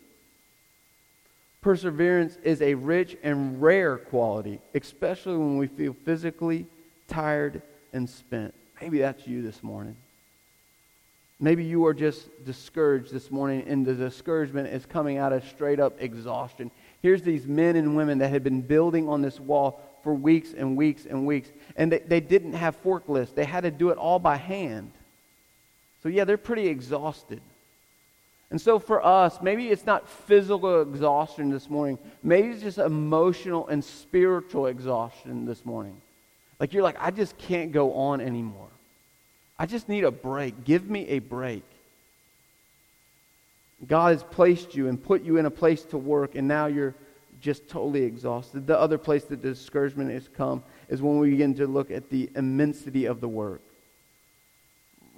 [1.61, 6.65] Perseverance is a rich and rare quality, especially when we feel physically
[7.07, 7.61] tired
[7.93, 8.53] and spent.
[8.81, 9.95] Maybe that's you this morning.
[11.39, 15.79] Maybe you are just discouraged this morning, and the discouragement is coming out of straight
[15.79, 16.71] up exhaustion.
[17.01, 20.75] Here's these men and women that had been building on this wall for weeks and
[20.75, 21.49] weeks and weeks.
[21.75, 24.91] And they, they didn't have forklifts, they had to do it all by hand.
[26.01, 27.41] So, yeah, they're pretty exhausted.
[28.51, 33.67] And so, for us, maybe it's not physical exhaustion this morning, maybe it's just emotional
[33.69, 35.99] and spiritual exhaustion this morning.
[36.59, 38.67] Like, you're like, I just can't go on anymore.
[39.57, 40.65] I just need a break.
[40.65, 41.63] Give me a break.
[43.87, 46.93] God has placed you and put you in a place to work, and now you're
[47.39, 48.67] just totally exhausted.
[48.67, 52.29] The other place that discouragement has come is when we begin to look at the
[52.35, 53.61] immensity of the work.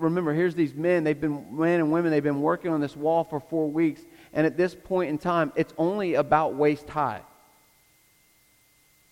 [0.03, 3.23] Remember, here's these men, they've been men and women, they've been working on this wall
[3.23, 4.01] for four weeks,
[4.33, 7.21] and at this point in time, it's only about waist high.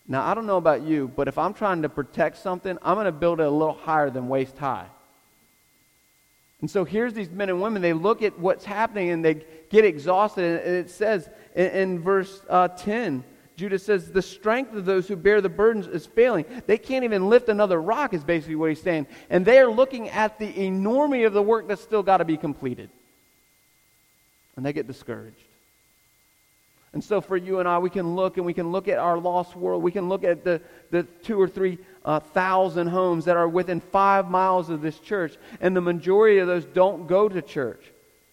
[0.07, 3.05] Now, I don't know about you, but if I'm trying to protect something, I'm going
[3.05, 4.87] to build it a little higher than waist high.
[6.59, 7.81] And so here's these men and women.
[7.81, 10.43] They look at what's happening and they get exhausted.
[10.43, 13.23] And it says in, in verse uh, 10,
[13.55, 16.45] Judah says, The strength of those who bear the burdens is failing.
[16.67, 19.07] They can't even lift another rock, is basically what he's saying.
[19.29, 22.37] And they are looking at the enormity of the work that's still got to be
[22.37, 22.89] completed.
[24.55, 25.43] And they get discouraged.
[26.93, 29.17] And so for you and I, we can look and we can look at our
[29.17, 29.81] lost world.
[29.81, 33.79] We can look at the, the two or three uh, thousand homes that are within
[33.79, 37.81] five miles of this church, and the majority of those don't go to church.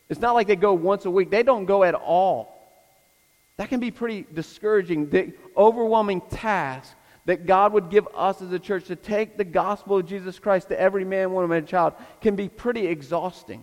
[0.09, 2.58] It's not like they go once a week, they don't go at all.
[3.59, 5.11] That can be pretty discouraging.
[5.11, 6.95] The overwhelming task
[7.27, 10.69] that God would give us as a church to take the gospel of Jesus Christ
[10.69, 11.93] to every man, woman, and child
[12.23, 13.63] can be pretty exhausting.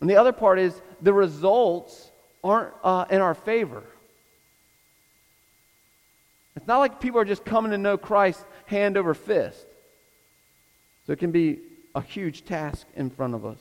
[0.00, 2.10] And the other part is the results
[2.44, 3.84] aren't uh, in our favor.
[6.56, 9.64] It's not like people are just coming to know Christ hand over fist.
[11.06, 11.60] So it can be
[11.94, 13.60] a huge task in front of us.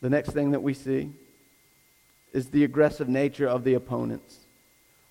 [0.00, 1.10] The next thing that we see
[2.32, 4.38] is the aggressive nature of the opponents.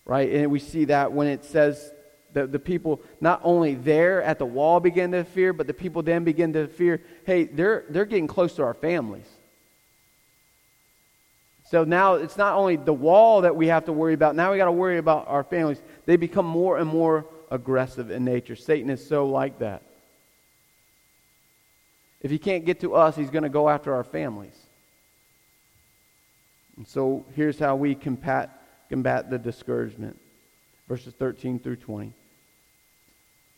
[0.05, 0.31] Right?
[0.31, 1.91] And we see that when it says
[2.33, 6.01] that the people not only there at the wall begin to fear, but the people
[6.03, 9.27] then begin to fear, hey, they're, they're getting close to our families.
[11.69, 14.57] So now it's not only the wall that we have to worry about, now we
[14.57, 15.81] got to worry about our families.
[16.05, 18.55] They become more and more aggressive in nature.
[18.55, 19.81] Satan is so like that.
[22.21, 24.55] If he can't get to us, he's going to go after our families.
[26.77, 30.17] And so here's how we combat, combat the discouragement
[30.87, 32.13] verses 13 through 20.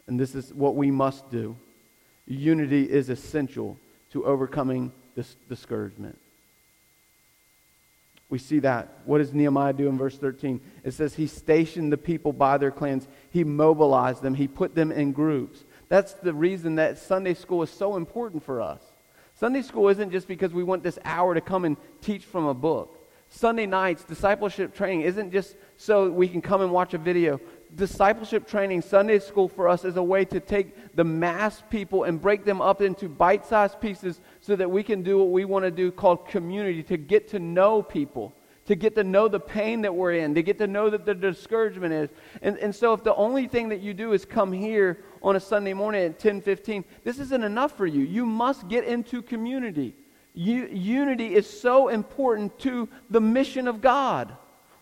[0.08, 1.56] And this is what we must do.
[2.26, 3.78] unity is essential
[4.12, 6.18] to overcoming this discouragement.
[8.30, 8.90] We see that.
[9.06, 10.62] What does Nehemiah do in verse 13?
[10.84, 13.08] It says he stationed the people by their clans.
[13.32, 14.36] He mobilized them.
[14.36, 15.64] He put them in groups.
[15.88, 18.82] That's the reason that Sunday school is so important for us.
[19.40, 22.54] Sunday school isn't just because we want this hour to come and teach from a
[22.54, 22.99] book.
[23.30, 27.40] Sunday nights, discipleship training isn't just so we can come and watch a video.
[27.76, 32.20] Discipleship training, Sunday school for us is a way to take the mass people and
[32.20, 35.64] break them up into bite sized pieces so that we can do what we want
[35.64, 38.34] to do called community, to get to know people,
[38.66, 41.14] to get to know the pain that we're in, to get to know that the
[41.14, 42.10] discouragement is.
[42.42, 45.40] And, and so if the only thing that you do is come here on a
[45.40, 48.02] Sunday morning at 10:15, this isn't enough for you.
[48.02, 49.96] You must get into community.
[50.40, 54.34] U- unity is so important to the mission of God.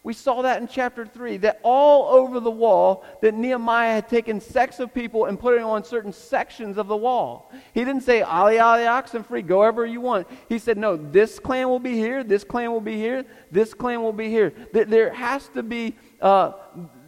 [0.04, 4.40] We saw that in chapter 3, that all over the wall, that Nehemiah had taken
[4.40, 7.52] sects of people and put it on certain sections of the wall.
[7.74, 10.28] He didn't say, Ali, Ali, oxen free, go wherever you want.
[10.48, 14.04] He said, no, this clan will be here, this clan will be here, this clan
[14.04, 14.54] will be here.
[14.72, 16.52] There has to be uh,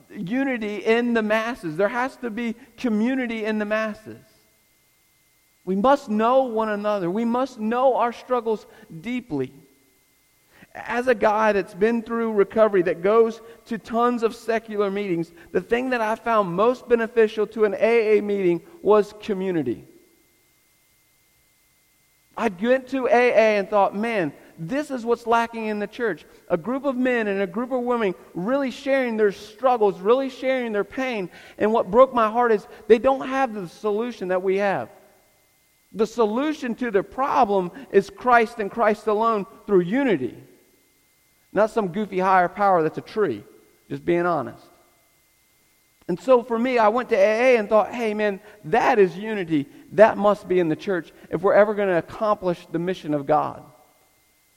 [0.10, 1.78] unity in the masses.
[1.78, 4.29] There has to be community in the masses.
[5.70, 7.12] We must know one another.
[7.12, 8.66] We must know our struggles
[9.02, 9.54] deeply.
[10.74, 15.62] As a guy that's been through recovery, that goes to tons of secular meetings, the
[15.62, 19.86] thing that I found most beneficial to an AA meeting was community.
[22.36, 26.26] I went to AA and thought, man, this is what's lacking in the church.
[26.48, 30.72] A group of men and a group of women really sharing their struggles, really sharing
[30.72, 31.30] their pain.
[31.60, 34.90] And what broke my heart is they don't have the solution that we have.
[35.92, 40.36] The solution to the problem is Christ and Christ alone through unity.
[41.52, 43.44] Not some goofy higher power that's a tree,
[43.90, 44.64] just being honest.
[46.08, 49.68] And so for me, I went to AA and thought, hey, man, that is unity.
[49.92, 53.26] That must be in the church if we're ever going to accomplish the mission of
[53.26, 53.64] God.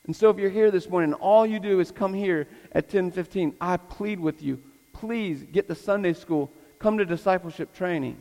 [0.07, 3.55] And so if you're here this morning, all you do is come here at 10:15.
[3.61, 4.61] I plead with you,
[4.93, 8.17] please get to Sunday school, come to discipleship training.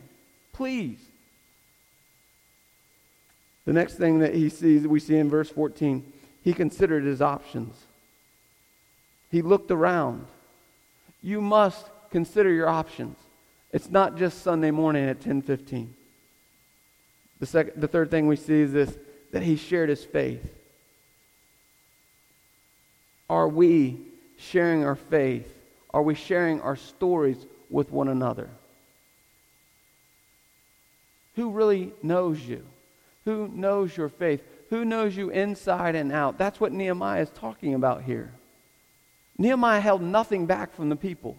[0.54, 1.00] Please.
[3.72, 6.04] The next thing that he sees, we see in verse 14,
[6.44, 7.74] he considered his options.
[9.30, 10.28] He looked around.
[11.24, 13.18] You must consider your options.
[13.72, 15.94] It's not just Sunday morning at 10:15.
[17.40, 18.98] The second the third thing we see is this
[19.32, 20.54] that he shared his faith.
[23.30, 24.02] Are we
[24.36, 25.50] sharing our faith?
[25.94, 27.38] Are we sharing our stories
[27.70, 28.50] with one another?
[31.38, 32.66] Who really knows you?
[33.26, 34.42] Who knows your faith?
[34.70, 36.38] Who knows you inside and out?
[36.38, 38.32] That's what Nehemiah is talking about here.
[39.38, 41.38] Nehemiah held nothing back from the people.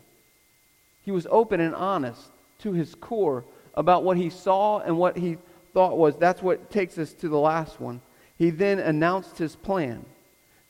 [1.05, 2.21] He was open and honest
[2.61, 5.39] to his core about what he saw and what he
[5.73, 6.17] thought was.
[6.17, 8.01] That's what takes us to the last one.
[8.39, 10.05] He then announced his plan.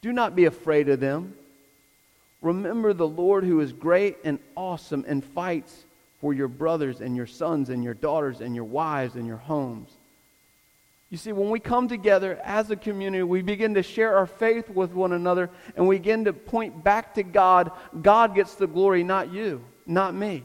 [0.00, 1.34] Do not be afraid of them.
[2.40, 5.84] Remember the Lord who is great and awesome and fights
[6.20, 9.90] for your brothers and your sons and your daughters and your wives and your homes.
[11.12, 14.70] You see, when we come together as a community, we begin to share our faith
[14.70, 17.70] with one another and we begin to point back to God.
[18.00, 20.42] God gets the glory, not you, not me.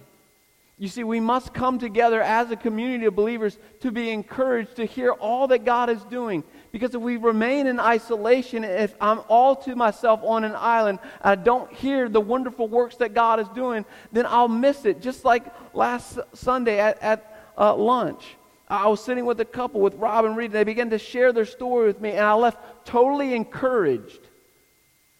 [0.77, 4.83] You see, we must come together as a community of believers to be encouraged to
[4.83, 6.43] hear all that God is doing.
[6.73, 11.35] Because if we remain in isolation, if I'm all to myself on an island, I
[11.35, 15.01] don't hear the wonderful works that God is doing, then I'll miss it.
[15.01, 18.36] Just like last Sunday at, at uh, lunch.
[18.67, 21.31] I was sitting with a couple, with Rob and Reed, and they began to share
[21.31, 24.19] their story with me, and I left totally encouraged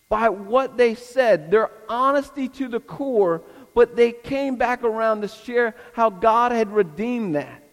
[0.10, 3.42] by what they said, their honesty to the core,
[3.74, 7.64] but they came back around to share how God had redeemed that.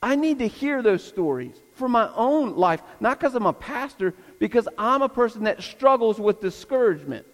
[0.00, 4.14] I need to hear those stories for my own life, not because I'm a pastor,
[4.38, 7.26] because I'm a person that struggles with discouragement.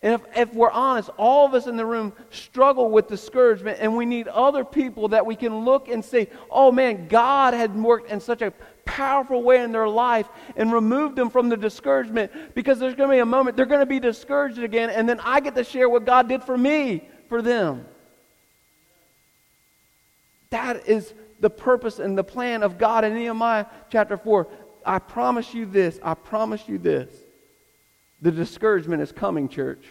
[0.00, 3.96] And if, if we're honest, all of us in the room struggle with discouragement, and
[3.96, 8.10] we need other people that we can look and say, oh man, God had worked
[8.10, 8.52] in such a
[8.84, 13.14] powerful way in their life and removed them from the discouragement because there's going to
[13.16, 15.88] be a moment they're going to be discouraged again, and then I get to share
[15.88, 17.84] what God did for me for them.
[20.50, 24.46] That is the purpose and the plan of God in Nehemiah chapter 4.
[24.86, 25.98] I promise you this.
[26.02, 27.10] I promise you this.
[28.20, 29.84] The discouragement is coming, church.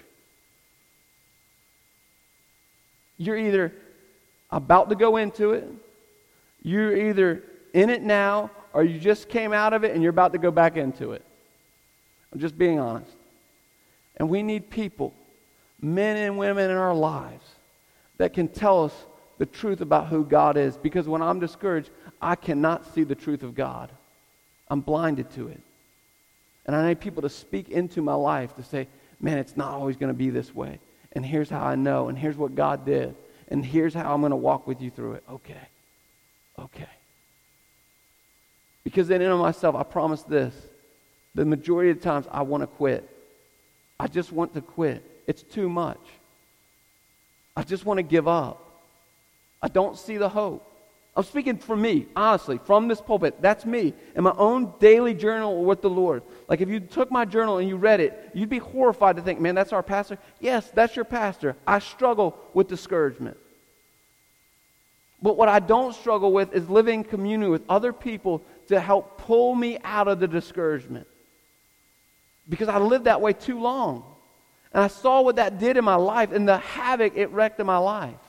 [3.17, 3.73] You're either
[4.51, 5.67] about to go into it,
[6.61, 10.33] you're either in it now, or you just came out of it and you're about
[10.33, 11.23] to go back into it.
[12.31, 13.15] I'm just being honest.
[14.17, 15.13] And we need people,
[15.81, 17.45] men and women in our lives,
[18.17, 18.93] that can tell us
[19.37, 20.77] the truth about who God is.
[20.77, 21.89] Because when I'm discouraged,
[22.21, 23.91] I cannot see the truth of God.
[24.69, 25.61] I'm blinded to it.
[26.67, 28.87] And I need people to speak into my life to say,
[29.19, 30.79] man, it's not always going to be this way.
[31.13, 32.09] And here's how I know.
[32.09, 33.15] And here's what God did.
[33.47, 35.23] And here's how I'm going to walk with you through it.
[35.31, 35.67] Okay.
[36.59, 36.89] Okay.
[38.83, 40.53] Because then in myself, I promise this.
[41.35, 43.09] The majority of the times I want to quit.
[43.99, 45.03] I just want to quit.
[45.27, 45.99] It's too much.
[47.55, 48.63] I just want to give up.
[49.61, 50.65] I don't see the hope.
[51.17, 53.41] I'm speaking for me, honestly, from this pulpit.
[53.41, 56.21] That's me in my own daily journal with the Lord.
[56.47, 59.39] Like if you took my journal and you read it, you'd be horrified to think,
[59.39, 60.19] man, that's our pastor.
[60.39, 61.55] Yes, that's your pastor.
[61.65, 63.35] I struggle with discouragement.
[65.19, 69.17] But what I don't struggle with is living in community with other people to help
[69.17, 71.07] pull me out of the discouragement.
[72.47, 74.03] Because I lived that way too long.
[74.71, 77.65] And I saw what that did in my life and the havoc it wrecked in
[77.65, 78.19] my life.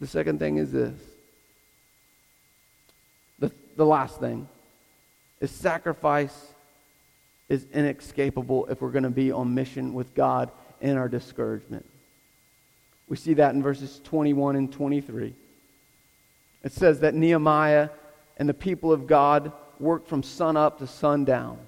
[0.00, 0.98] The second thing is this.
[3.38, 4.48] The, the last thing
[5.40, 6.48] is sacrifice
[7.48, 11.84] is inescapable if we're going to be on mission with God in our discouragement.
[13.08, 15.34] We see that in verses 21 and 23.
[16.62, 17.90] It says that Nehemiah
[18.38, 21.58] and the people of God worked from sun up to sundown.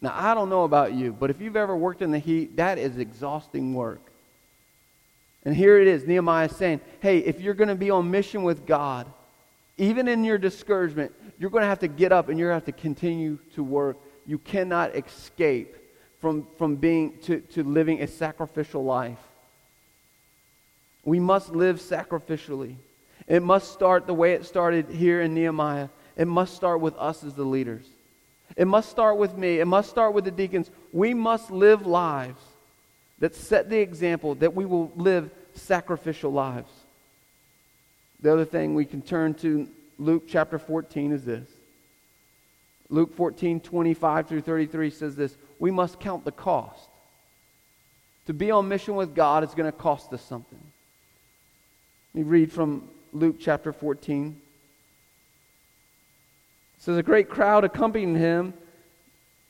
[0.00, 2.78] Now, I don't know about you, but if you've ever worked in the heat, that
[2.78, 4.00] is exhausting work.
[5.44, 8.66] And here it is Nehemiah saying, hey, if you're going to be on mission with
[8.66, 9.06] God,
[9.76, 12.66] even in your discouragement, you're going to have to get up and you're going to
[12.66, 13.96] have to continue to work.
[14.26, 15.76] You cannot escape
[16.20, 19.18] from, from being to, to living a sacrificial life.
[21.04, 22.76] We must live sacrificially.
[23.28, 25.88] It must start the way it started here in Nehemiah.
[26.16, 27.86] It must start with us as the leaders.
[28.56, 29.60] It must start with me.
[29.60, 30.70] It must start with the deacons.
[30.92, 32.42] We must live lives
[33.20, 36.70] that set the example that we will live sacrificial lives.
[38.20, 41.48] The other thing we can turn to Luke chapter 14 is this.
[42.90, 46.88] Luke 14, 25 through 33 says this We must count the cost.
[48.26, 50.60] To be on mission with God is going to cost us something.
[52.14, 54.40] Let me read from Luke chapter 14.
[56.76, 58.54] It says, A great crowd accompanied him.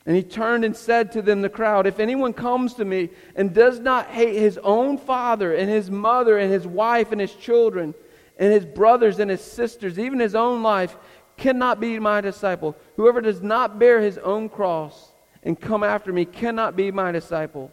[0.08, 3.52] And he turned and said to them, the crowd, If anyone comes to me and
[3.52, 7.94] does not hate his own father and his mother and his wife and his children
[8.38, 10.96] and his brothers and his sisters, even his own life,
[11.36, 12.74] cannot be my disciple.
[12.96, 17.70] Whoever does not bear his own cross and come after me cannot be my disciple.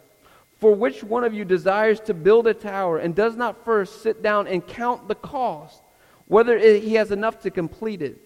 [0.58, 4.22] For which one of you desires to build a tower and does not first sit
[4.22, 5.80] down and count the cost,
[6.26, 8.25] whether he has enough to complete it?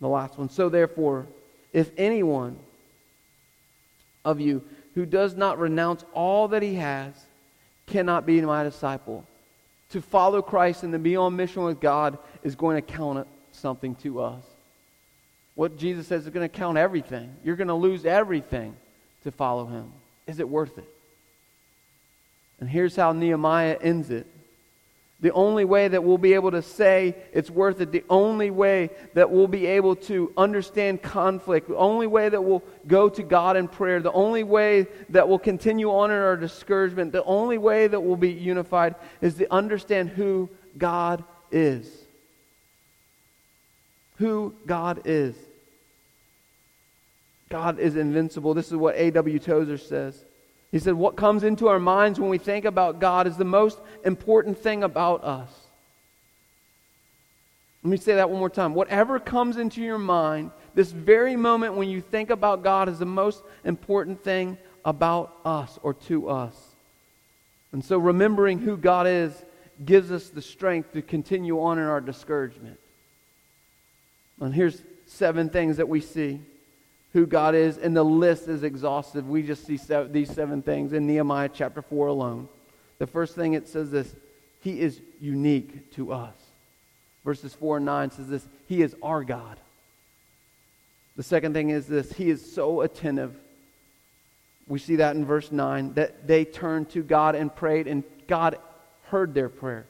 [0.00, 0.48] The last one.
[0.48, 1.26] So therefore,
[1.72, 2.58] if anyone
[4.24, 4.62] of you
[4.94, 7.14] who does not renounce all that he has
[7.86, 9.24] cannot be my disciple.
[9.90, 13.94] To follow Christ and to be on mission with God is going to count something
[13.96, 14.44] to us.
[15.54, 17.34] What Jesus says is going to count everything.
[17.44, 18.76] You're going to lose everything
[19.24, 19.92] to follow him.
[20.26, 20.88] Is it worth it?
[22.60, 24.26] And here's how Nehemiah ends it.
[25.20, 28.88] The only way that we'll be able to say it's worth it, the only way
[29.12, 33.58] that we'll be able to understand conflict, the only way that we'll go to God
[33.58, 37.86] in prayer, the only way that we'll continue on in our discouragement, the only way
[37.86, 40.48] that we'll be unified is to understand who
[40.78, 41.86] God is.
[44.16, 45.34] Who God is.
[47.50, 48.54] God is invincible.
[48.54, 49.38] This is what A.W.
[49.38, 50.24] Tozer says.
[50.70, 53.80] He said, What comes into our minds when we think about God is the most
[54.04, 55.50] important thing about us.
[57.82, 58.74] Let me say that one more time.
[58.74, 63.06] Whatever comes into your mind, this very moment when you think about God is the
[63.06, 66.54] most important thing about us or to us.
[67.72, 69.32] And so remembering who God is
[69.84, 72.78] gives us the strength to continue on in our discouragement.
[74.40, 76.40] And here's seven things that we see
[77.12, 79.28] who God is, and the list is exhaustive.
[79.28, 79.78] We just see
[80.10, 82.48] these seven things in Nehemiah chapter 4 alone.
[82.98, 84.14] The first thing it says this
[84.60, 86.34] He is unique to us.
[87.24, 89.58] Verses 4 and 9 says this He is our God.
[91.16, 93.34] The second thing is this He is so attentive.
[94.68, 98.56] We see that in verse 9 that they turned to God and prayed, and God
[99.04, 99.86] heard their prayer.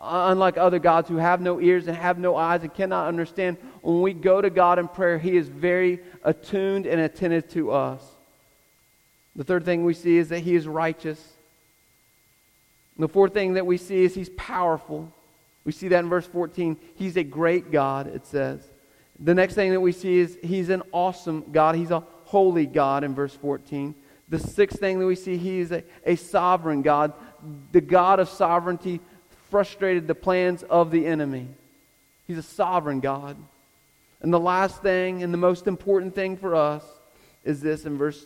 [0.00, 3.56] Uh, unlike other gods who have no ears and have no eyes and cannot understand,
[3.82, 8.02] when we go to God in prayer, He is very attuned and attentive to us.
[9.34, 11.20] The third thing we see is that He is righteous.
[12.96, 15.12] the fourth thing that we see is He's powerful.
[15.64, 16.76] We see that in verse 14.
[16.94, 18.60] He's a great God, it says.
[19.18, 21.74] The next thing that we see is He's an awesome God.
[21.74, 23.96] He's a holy God in verse 14.
[24.28, 27.14] The sixth thing that we see, He is a, a sovereign God.
[27.72, 29.00] The God of sovereignty
[29.50, 31.48] frustrated the plans of the enemy.
[32.26, 33.36] He's a sovereign God.
[34.20, 36.84] And the last thing, and the most important thing for us,
[37.44, 38.24] is this in verse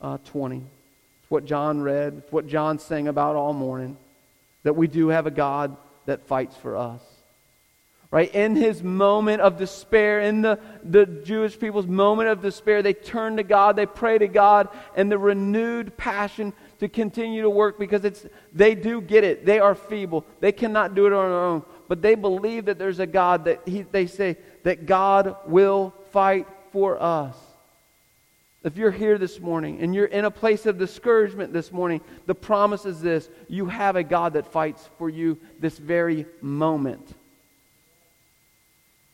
[0.00, 0.56] uh, 20.
[0.56, 3.96] It's what John read, it's what John sang about all morning
[4.62, 7.00] that we do have a God that fights for us.
[8.10, 8.32] Right?
[8.34, 13.38] In his moment of despair, in the, the Jewish people's moment of despair, they turn
[13.38, 16.52] to God, they pray to God, and the renewed passion
[16.82, 19.46] to continue to work because it's they do get it.
[19.46, 20.26] They are feeble.
[20.40, 21.62] They cannot do it on their own.
[21.86, 26.48] But they believe that there's a God that he, they say that God will fight
[26.72, 27.36] for us.
[28.64, 32.34] If you're here this morning and you're in a place of discouragement this morning, the
[32.34, 37.14] promise is this you have a God that fights for you this very moment.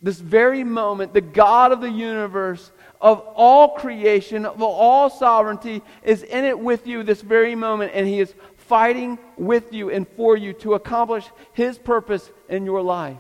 [0.01, 2.71] This very moment, the God of the universe
[3.01, 8.07] of all creation, of all sovereignty, is in it with you this very moment, and
[8.07, 13.17] He is fighting with you and for you to accomplish His purpose in your life.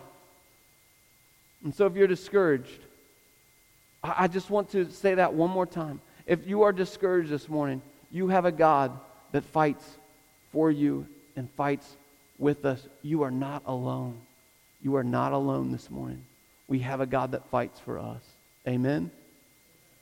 [1.65, 2.81] And so, if you're discouraged,
[4.03, 6.01] I just want to say that one more time.
[6.27, 8.99] If you are discouraged this morning, you have a God
[9.33, 9.85] that fights
[10.53, 11.07] for you
[11.37, 11.97] and fights
[12.39, 12.87] with us.
[13.03, 14.21] You are not alone.
[14.83, 16.25] You are not alone this morning.
[16.69, 18.23] We have a God that fights for us.
[18.67, 19.11] Amen.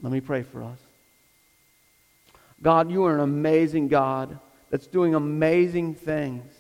[0.01, 0.79] Let me pray for us.
[2.63, 4.39] God, you are an amazing God
[4.71, 6.53] that's doing amazing things.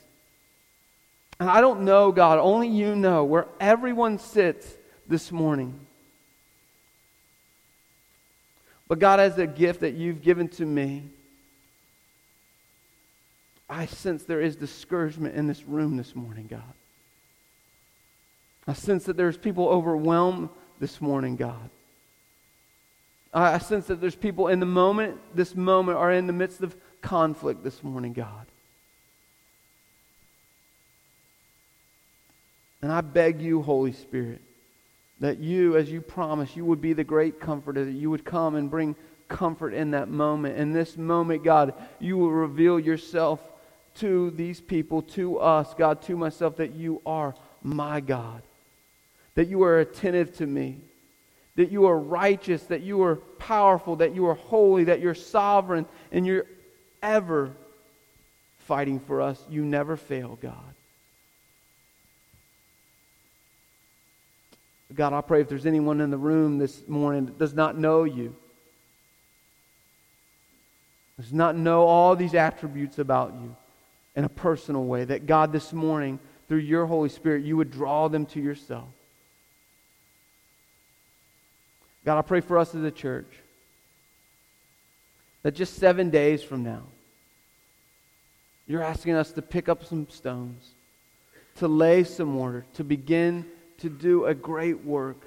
[1.39, 4.67] And I don't know, God, only you know where everyone sits
[5.07, 5.87] this morning.
[8.89, 11.11] But God, as a gift that you've given to me,
[13.69, 16.63] I sense there is discouragement in this room this morning, God.
[18.67, 21.71] I sense that there's people overwhelmed this morning, God.
[23.39, 26.75] I sense that there's people in the moment, this moment, are in the midst of
[27.03, 28.47] conflict this morning, God.
[32.81, 34.41] And I beg you, Holy Spirit,
[35.21, 38.55] that you, as you promised, you would be the great comforter, that you would come
[38.55, 38.97] and bring
[39.29, 40.57] comfort in that moment.
[40.57, 43.41] In this moment, God, you will reveal yourself
[43.97, 48.43] to these people, to us, God, to myself, that you are my God,
[49.35, 50.79] that you are attentive to me,
[51.57, 55.87] that you are righteous, that you are powerful, that you are holy, that you're sovereign,
[56.13, 56.47] and you're
[57.03, 57.53] ever
[58.59, 59.43] fighting for us.
[59.49, 60.55] You never fail, God.
[64.95, 68.05] God, I pray if there's anyone in the room this morning that does not know
[68.05, 68.37] you,
[71.19, 73.57] does not know all these attributes about you
[74.15, 78.09] in a personal way, that God, this morning, through your Holy Spirit, you would draw
[78.09, 78.89] them to yourself.
[82.07, 83.27] God, I pray for us as a church
[85.43, 86.85] that just seven days from now,
[88.69, 90.71] you're asking us to pick up some stones,
[91.57, 93.45] to lay some mortar, to begin
[93.79, 95.21] to do a great work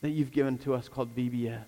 [0.00, 1.64] that you've given to us called VBS.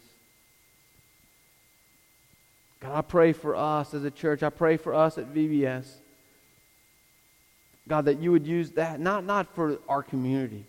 [2.81, 4.43] God, I pray for us as a church.
[4.43, 5.87] I pray for us at VBS.
[7.87, 10.65] God, that you would use that, not, not for our community,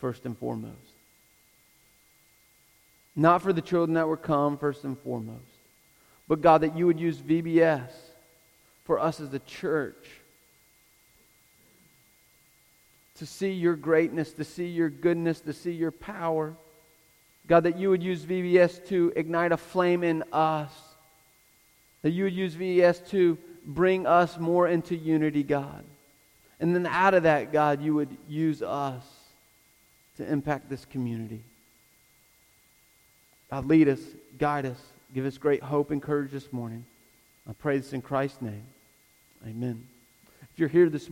[0.00, 0.87] first and foremost.
[3.18, 5.42] Not for the children that were come, first and foremost.
[6.28, 7.90] But God, that you would use VBS
[8.84, 10.06] for us as a church
[13.16, 16.54] to see your greatness, to see your goodness, to see your power.
[17.48, 20.70] God, that you would use VBS to ignite a flame in us.
[22.02, 25.84] That you would use VBS to bring us more into unity, God.
[26.60, 29.04] And then out of that, God, you would use us
[30.18, 31.42] to impact this community.
[33.50, 34.00] God, lead us,
[34.38, 34.78] guide us,
[35.14, 36.84] give us great hope and courage this morning.
[37.48, 38.64] I pray this in Christ's name.
[39.46, 39.86] Amen.
[40.42, 41.06] If you're here this